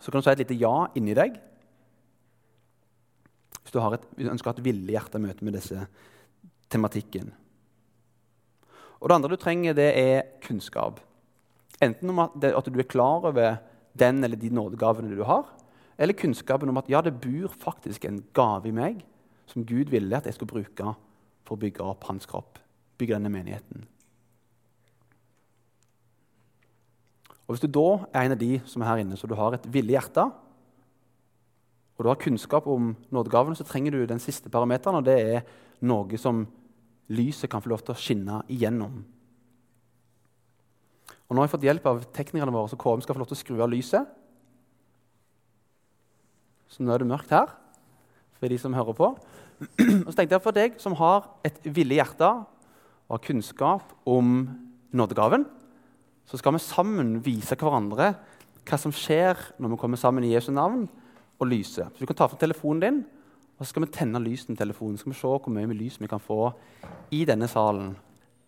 så 0.00 0.12
kan 0.12 0.20
du 0.20 0.26
si 0.26 0.32
et 0.34 0.42
lite 0.42 0.58
ja 0.60 0.74
inni 0.98 1.14
deg. 1.16 1.38
Hvis 3.62 3.72
du 3.72 3.80
et, 3.80 4.04
ønsker 4.20 4.50
å 4.50 4.52
ha 4.52 4.58
et 4.58 4.66
villig 4.66 4.92
hjerte 4.92 5.20
i 5.20 5.24
møte 5.24 5.46
med 5.46 5.56
disse 5.56 5.86
tematikken. 6.68 7.30
Og 9.00 9.08
Det 9.08 9.16
andre 9.16 9.32
du 9.32 9.40
trenger, 9.40 9.76
det 9.76 9.90
er 10.00 10.26
kunnskap. 10.44 11.00
Enten 11.82 12.12
om 12.12 12.20
at, 12.26 12.36
at 12.44 12.68
du 12.68 12.78
er 12.78 12.88
klar 12.88 13.24
over 13.30 13.58
den 13.98 14.24
eller 14.24 14.36
de 14.36 14.50
nådegavene 14.52 15.16
du 15.16 15.24
har, 15.24 15.48
eller 15.96 16.16
kunnskapen 16.18 16.68
om 16.68 16.80
at 16.80 16.88
ja, 16.90 17.00
det 17.00 17.16
bor 17.22 17.52
faktisk 17.52 18.04
en 18.04 18.22
gave 18.34 18.68
i 18.68 18.74
meg 18.74 19.02
som 19.50 19.64
Gud 19.66 19.92
ville 19.92 20.16
at 20.16 20.26
jeg 20.26 20.36
skulle 20.36 20.60
bruke 20.60 20.94
for 21.44 21.56
å 21.56 21.60
bygge 21.60 21.84
opp 21.84 22.06
hans 22.08 22.26
kropp, 22.28 22.58
bygge 22.98 23.18
denne 23.18 23.32
menigheten. 23.32 23.84
Og 27.44 27.54
Hvis 27.54 27.64
du 27.64 27.68
da 27.68 27.88
er 28.14 28.24
en 28.24 28.32
av 28.32 28.40
de 28.40 28.56
som 28.64 28.82
er 28.82 28.88
her 28.88 29.02
inne, 29.04 29.16
så 29.20 29.28
du 29.28 29.34
har 29.36 29.54
et 29.54 29.66
villig 29.68 29.98
hjerte, 29.98 30.24
og 31.94 32.02
du 32.02 32.08
har 32.10 32.18
kunnskap 32.18 32.66
om 32.66 32.94
nådegavene, 33.14 33.54
så 33.56 33.66
trenger 33.68 33.94
du 33.94 34.06
den 34.06 34.22
siste 34.22 34.50
parameteren, 34.50 34.98
og 34.98 35.04
det 35.06 35.18
er 35.20 35.44
noe 35.86 36.18
som 36.18 36.46
lyset 37.12 37.50
kan 37.52 37.62
få 37.62 37.70
lov 37.70 37.84
til 37.84 37.94
å 37.94 38.00
skinne 38.00 38.40
igjennom. 38.50 39.04
Og 41.28 41.36
Nå 41.36 41.40
har 41.40 41.46
jeg 41.46 41.54
fått 41.54 41.68
hjelp 41.68 41.86
av 41.88 42.02
teknikerne 42.16 42.52
våre, 42.54 42.70
så 42.72 42.80
KM 42.80 43.04
skal 43.04 43.16
få 43.16 43.22
lov 43.22 43.30
til 43.30 43.38
å 43.38 43.42
skru 43.42 43.60
av 43.62 43.70
lyset. 43.72 44.08
Så 46.68 46.82
nå 46.82 46.90
er 46.90 47.04
det 47.04 47.08
mørkt 47.08 47.30
her 47.30 47.52
for 48.40 48.50
de 48.50 48.58
som 48.58 48.74
hører 48.74 48.96
på. 48.98 49.12
Og 49.14 50.08
så 50.10 50.16
tenkte 50.18 50.34
jeg 50.34 50.42
For 50.44 50.56
deg 50.56 50.80
som 50.82 50.96
har 50.98 51.28
et 51.46 51.60
villig 51.62 52.00
hjerte 52.00 52.26
og 52.34 53.14
har 53.14 53.22
kunnskap 53.22 53.92
om 54.10 54.48
nådegaven, 54.94 55.46
så 56.26 56.40
skal 56.40 56.56
vi 56.56 56.62
sammen 56.62 57.18
vise 57.24 57.56
hverandre 57.58 58.14
hva 58.64 58.78
som 58.80 58.94
skjer 58.94 59.36
når 59.60 59.74
vi 59.74 59.80
kommer 59.80 60.00
sammen 60.00 60.24
i 60.24 60.32
Jesu 60.32 60.50
navn 60.54 60.86
og 61.38 61.50
lyser. 61.50 61.90
Så 61.92 62.00
Du 62.00 62.06
kan 62.06 62.16
ta 62.16 62.28
fram 62.28 62.40
telefonen 62.40 62.80
din, 62.80 63.04
og 63.58 63.66
så 63.66 63.70
skal 63.70 63.84
vi 63.84 63.92
tenne 63.92 64.22
lysen 64.22 64.54
i 64.54 64.58
telefonen. 64.58 64.96
Så 64.96 65.04
skal 65.04 65.12
vi 65.12 65.18
se 65.18 65.28
hvor 65.28 65.52
mye 65.52 65.76
lys 65.76 66.00
vi 66.00 66.08
kan 66.10 66.20
få 66.20 66.52
i 67.12 67.24
denne 67.24 67.48
salen. 67.48 67.94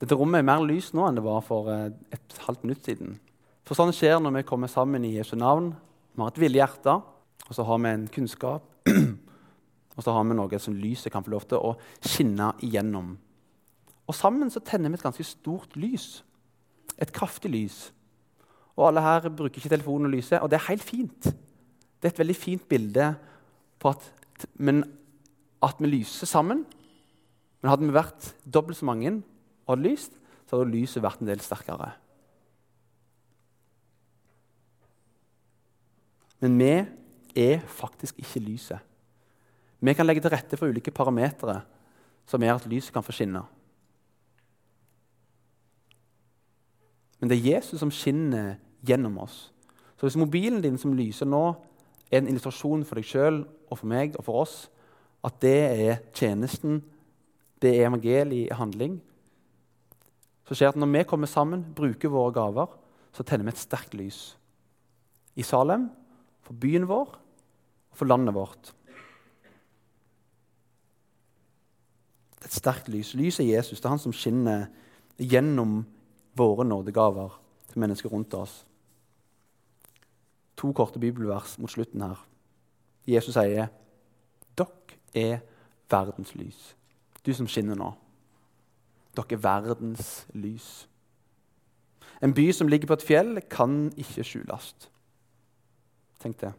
Dette 0.00 0.16
rommet 0.16 0.42
er 0.42 0.48
mer 0.48 0.64
lys 0.64 0.92
nå 0.92 1.06
enn 1.06 1.16
det 1.16 1.24
var 1.24 1.44
for 1.44 1.70
eh, 1.72 1.92
et 2.12 2.40
halvt 2.46 2.64
minutt 2.64 2.84
siden. 2.84 3.18
For 3.66 3.78
sånn 3.78 3.94
skjer 3.96 4.18
når 4.20 4.38
vi 4.38 4.48
kommer 4.48 4.70
sammen 4.70 5.04
i 5.04 5.14
Jesu 5.16 5.36
navn. 5.36 5.72
Vi 6.14 6.22
har 6.22 6.32
et 6.32 6.40
villig 6.40 6.60
hjerte, 6.60 6.98
og 7.46 7.52
så 7.56 7.64
har 7.66 7.80
vi 7.82 7.92
en 7.92 8.08
kunnskap. 8.12 8.66
og 9.96 10.04
så 10.04 10.12
har 10.12 10.26
vi 10.28 10.36
noe 10.36 10.60
som 10.60 10.76
lyset 10.76 11.12
kan 11.12 11.24
få 11.24 11.32
lov 11.32 11.48
til 11.48 11.62
å 11.64 11.74
skinne 12.04 12.52
igjennom. 12.64 13.14
Og 14.06 14.14
sammen 14.14 14.52
så 14.52 14.62
tenner 14.62 14.92
vi 14.92 15.00
et 15.00 15.06
ganske 15.06 15.26
stort 15.26 15.74
lys. 15.80 16.20
Et 17.02 17.12
kraftig 17.12 17.50
lys. 17.52 17.78
Og 18.76 18.88
alle 18.88 19.02
her 19.04 19.28
bruker 19.28 19.60
ikke 19.60 19.72
telefonen 19.72 20.08
og 20.10 20.16
lyset, 20.16 20.40
og 20.40 20.50
det 20.50 20.58
er 20.58 20.68
helt 20.68 20.84
fint. 20.84 21.28
Det 21.96 22.08
er 22.08 22.14
et 22.14 22.20
veldig 22.20 22.36
fint 22.36 22.64
bilde 22.68 23.10
på 23.80 23.92
at, 23.92 24.04
men, 24.54 24.82
at 25.64 25.80
vi 25.80 25.90
lyser 25.90 26.28
sammen. 26.28 26.64
Men 27.60 27.72
hadde 27.72 27.88
vi 27.88 27.96
vært 27.96 28.32
dobbelt 28.44 28.78
så 28.78 28.88
mange 28.88 29.14
og 29.66 29.72
hadde 29.74 29.88
lyst, 29.88 30.18
så 30.46 30.58
hadde 30.58 30.74
lyset 30.74 31.02
vært 31.02 31.22
en 31.24 31.30
del 31.30 31.40
sterkere. 31.42 31.94
Men 36.44 36.60
vi 36.60 36.72
er 37.48 37.64
faktisk 37.64 38.20
ikke 38.20 38.44
lyset. 38.44 38.78
Vi 39.80 39.92
kan 39.96 40.06
legge 40.06 40.22
til 40.24 40.32
rette 40.32 40.56
for 40.56 40.68
ulike 40.68 40.92
parametere 40.94 41.60
som 42.28 42.42
gjør 42.42 42.60
at 42.60 42.68
lyset 42.70 42.92
kan 42.94 43.04
få 43.04 43.14
skinne. 43.14 43.42
Men 47.20 47.30
det 47.30 47.38
er 47.38 47.56
Jesus 47.56 47.80
som 47.80 47.92
skinner 47.92 48.56
gjennom 48.86 49.18
oss. 49.24 49.50
Så 49.96 50.06
hvis 50.06 50.18
mobilen 50.20 50.60
din 50.62 50.78
som 50.78 50.94
lyser 50.96 51.28
nå, 51.28 51.54
er 52.10 52.20
en 52.20 52.28
illustrasjon 52.30 52.84
for 52.86 53.00
deg 53.00 53.08
sjøl 53.08 53.42
og 53.70 53.78
for 53.80 53.90
meg 53.90 54.14
og 54.18 54.26
for 54.26 54.42
oss, 54.44 54.56
at 55.26 55.40
det 55.42 55.56
er 55.56 56.02
tjenesten, 56.14 56.82
det 57.62 57.72
er 57.72 57.88
evangeliet 57.88 58.52
i 58.52 58.56
handling, 58.56 59.00
så 60.46 60.54
skjer 60.54 60.70
det 60.70 60.76
at 60.76 60.82
når 60.84 60.92
vi 60.92 61.06
kommer 61.10 61.30
sammen, 61.30 61.64
bruker 61.74 62.12
våre 62.12 62.34
gaver, 62.36 62.74
så 63.16 63.24
tenner 63.26 63.48
vi 63.48 63.54
et 63.56 63.62
sterkt 63.64 63.96
lys. 63.98 64.20
I 65.34 65.42
Salem, 65.42 65.88
for 66.46 66.54
byen 66.54 66.86
vår 66.86 67.16
og 67.16 67.98
for 67.98 68.06
landet 68.06 68.36
vårt. 68.36 68.70
Et 72.44 72.54
sterkt 72.54 72.86
lys. 72.92 73.16
Lyset 73.18 73.42
er 73.42 73.56
Jesus. 73.56 73.80
Det 73.80 73.88
er 73.88 73.96
han 73.96 74.04
som 74.04 74.14
skinner 74.14 74.68
gjennom 75.18 75.80
våre 76.36 76.64
nådegaver 76.64 77.40
til 77.68 77.78
mennesker 77.78 78.08
rundt 78.08 78.34
oss. 78.34 78.66
To 80.56 80.72
korte 80.72 80.98
bibelvers 80.98 81.58
mot 81.58 81.70
slutten 81.70 82.00
her. 82.00 82.26
Jesus 83.06 83.34
sier, 83.34 83.66
'Dere 84.58 84.68
er 85.14 85.38
verdens 85.90 86.34
lys'. 86.34 86.74
Du 87.26 87.34
som 87.34 87.46
skinner 87.46 87.74
nå. 87.74 87.92
Dere 89.16 89.32
er 89.32 89.36
verdens 89.36 90.26
lys. 90.34 90.88
En 92.22 92.34
by 92.34 92.52
som 92.52 92.68
ligger 92.68 92.86
på 92.86 92.92
et 92.92 93.02
fjell, 93.02 93.40
kan 93.50 93.92
ikke 93.96 94.24
skjules. 94.24 94.74
Tenk 96.18 96.40
det. 96.40 96.52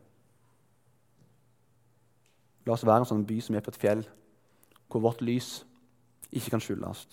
La 2.66 2.74
oss 2.74 2.86
være 2.86 2.98
en 3.00 3.06
sånn 3.06 3.26
by 3.26 3.40
som 3.42 3.56
er 3.56 3.63
på 3.66 3.72
et 3.72 3.80
fjell, 3.80 4.04
hvor 4.92 5.02
vårt 5.02 5.22
lys 5.22 5.66
ikke 6.32 6.50
kan 6.50 6.62
skjules. 6.62 7.08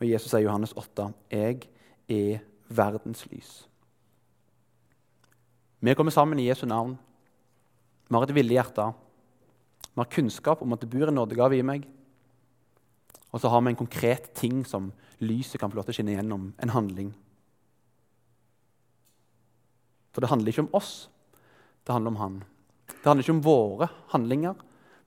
Og 0.00 0.08
Jesus 0.08 0.30
sier 0.30 0.42
i 0.42 0.48
Johannes 0.48 0.74
8.: 0.76 1.12
Jeg 1.30 1.68
er 2.08 2.42
verdens 2.68 3.24
lys. 3.30 3.52
Vi 5.80 5.94
kommer 5.94 6.12
sammen 6.12 6.38
i 6.38 6.48
Jesu 6.48 6.66
navn. 6.66 6.96
Vi 8.08 8.14
har 8.14 8.22
et 8.22 8.34
villig 8.34 8.56
hjerte. 8.56 8.92
Vi 9.94 10.00
har 10.00 10.10
kunnskap 10.10 10.62
om 10.62 10.72
at 10.72 10.80
det 10.80 10.90
bor 10.90 11.08
en 11.08 11.14
nådegave 11.14 11.58
i 11.58 11.62
meg. 11.62 11.84
Og 13.32 13.40
så 13.40 13.48
har 13.48 13.60
vi 13.60 13.74
en 13.74 13.76
konkret 13.76 14.32
ting 14.34 14.64
som 14.66 14.92
lyset 15.20 15.60
kan 15.60 15.70
få 15.70 15.76
lov 15.76 15.84
til 15.84 15.94
å 15.94 15.96
skinne 15.98 16.14
gjennom. 16.16 16.52
En 16.62 16.72
handling. 16.74 17.12
For 20.14 20.22
det 20.22 20.30
handler 20.30 20.52
ikke 20.52 20.66
om 20.66 20.74
oss, 20.78 21.08
det 21.84 21.92
handler 21.92 22.14
om 22.14 22.20
Han. 22.22 22.42
Det 22.86 23.08
handler 23.08 23.24
ikke 23.24 23.36
om 23.36 23.44
våre 23.44 23.88
handlinger, 24.12 24.54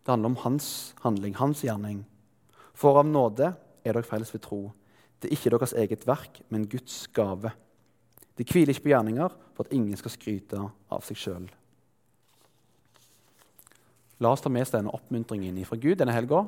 det 0.04 0.12
handler 0.12 0.34
om 0.34 0.42
hans 0.44 0.94
handling, 1.02 1.36
hans 1.36 1.64
gjerning. 1.64 2.06
For 2.78 3.00
av 3.00 3.08
nåde 3.08 3.54
er 3.88 3.96
dere 3.96 4.08
frelst 4.08 4.36
ved 4.36 4.44
tro. 4.44 4.62
Det 5.22 5.30
er 5.30 5.38
ikke 5.38 5.54
deres 5.56 5.74
eget 5.74 6.06
verk, 6.08 6.42
men 6.50 6.68
Guds 6.70 7.08
gave. 7.14 7.52
Det 8.38 8.46
hviler 8.52 8.74
ikke 8.74 8.86
på 8.86 8.94
gjerninger 8.94 9.34
for 9.56 9.66
at 9.66 9.74
ingen 9.74 9.98
skal 9.98 10.14
skryte 10.14 10.60
av 10.94 11.06
seg 11.06 11.18
sjøl. 11.18 11.48
La 14.22 14.32
oss 14.34 14.42
ta 14.42 14.50
med 14.50 14.66
oss 14.66 14.74
denne 14.74 14.94
oppmuntringen 14.94 15.58
fra 15.66 15.78
Gud 15.82 15.98
denne 15.98 16.14
helga. 16.14 16.44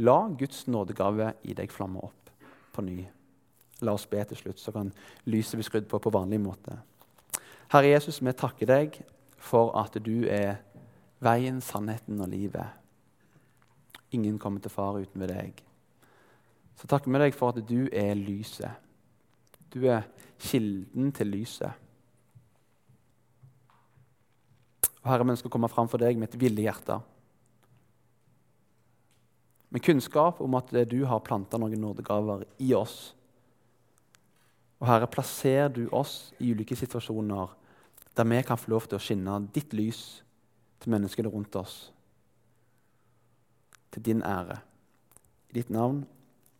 La 0.00 0.18
Guds 0.28 0.66
nådegave 0.68 1.34
i 1.44 1.56
deg 1.56 1.72
flamme 1.72 2.00
opp 2.04 2.30
på 2.72 2.84
ny. 2.84 3.02
La 3.84 3.94
oss 3.96 4.06
be 4.08 4.20
til 4.28 4.36
slutt, 4.36 4.60
så 4.60 4.72
kan 4.72 4.92
lyset 5.28 5.56
bli 5.56 5.64
skrudd 5.64 5.88
på 5.88 6.00
på 6.00 6.12
vanlig 6.12 6.40
måte. 6.40 6.76
Herre 7.72 7.92
Jesus, 7.92 8.20
vi 8.20 8.32
takker 8.32 8.68
deg 8.68 9.00
for 9.40 9.72
at 9.78 9.96
du 10.04 10.26
er 10.28 10.60
veien, 11.20 11.60
sannheten 11.60 12.20
og 12.20 12.28
livet. 12.28 12.76
Ingen 14.12 14.38
kommer 14.38 14.60
til 14.60 14.72
far 14.72 14.98
uten 14.98 15.20
ved 15.20 15.32
deg. 15.32 15.60
Så 16.80 16.88
takker 16.88 17.12
vi 17.12 17.20
deg 17.20 17.36
for 17.36 17.52
at 17.52 17.60
du 17.68 17.84
er 17.92 18.16
lyset. 18.16 18.72
Du 19.68 19.84
er 19.84 20.06
kilden 20.40 21.12
til 21.12 21.28
lyset. 21.28 21.76
Og 25.00 25.08
Herre, 25.08 25.24
vi 25.24 25.34
ønsker 25.34 25.48
å 25.48 25.52
komme 25.52 25.68
fram 25.72 25.88
for 25.88 26.00
deg 26.00 26.18
med 26.20 26.30
et 26.30 26.40
villig 26.40 26.64
hjerte. 26.66 26.98
Med 29.70 29.84
kunnskap 29.84 30.40
om 30.42 30.56
at 30.58 30.72
du 30.90 30.98
har 31.06 31.22
planta 31.24 31.60
noen 31.60 31.80
nådegaver 31.80 32.44
i 32.64 32.72
oss. 32.76 33.12
Og 34.80 34.88
Herre, 34.88 35.08
plasser 35.08 35.68
du 35.72 35.84
oss 35.92 36.32
i 36.40 36.52
ulike 36.52 36.76
situasjoner 36.76 37.56
Der 38.16 38.26
vi 38.26 38.40
kan 38.42 38.58
få 38.58 38.72
lov 38.72 38.88
til 38.88 38.98
å 38.98 39.00
skinne 39.00 39.36
ditt 39.54 39.72
lys 39.72 40.00
til 40.82 40.90
menneskene 40.90 41.30
rundt 41.30 41.54
oss. 41.56 41.92
Til 43.94 44.02
din 44.02 44.24
ære. 44.26 44.58
I 45.52 45.60
ditt 45.60 45.70
navn. 45.70 46.02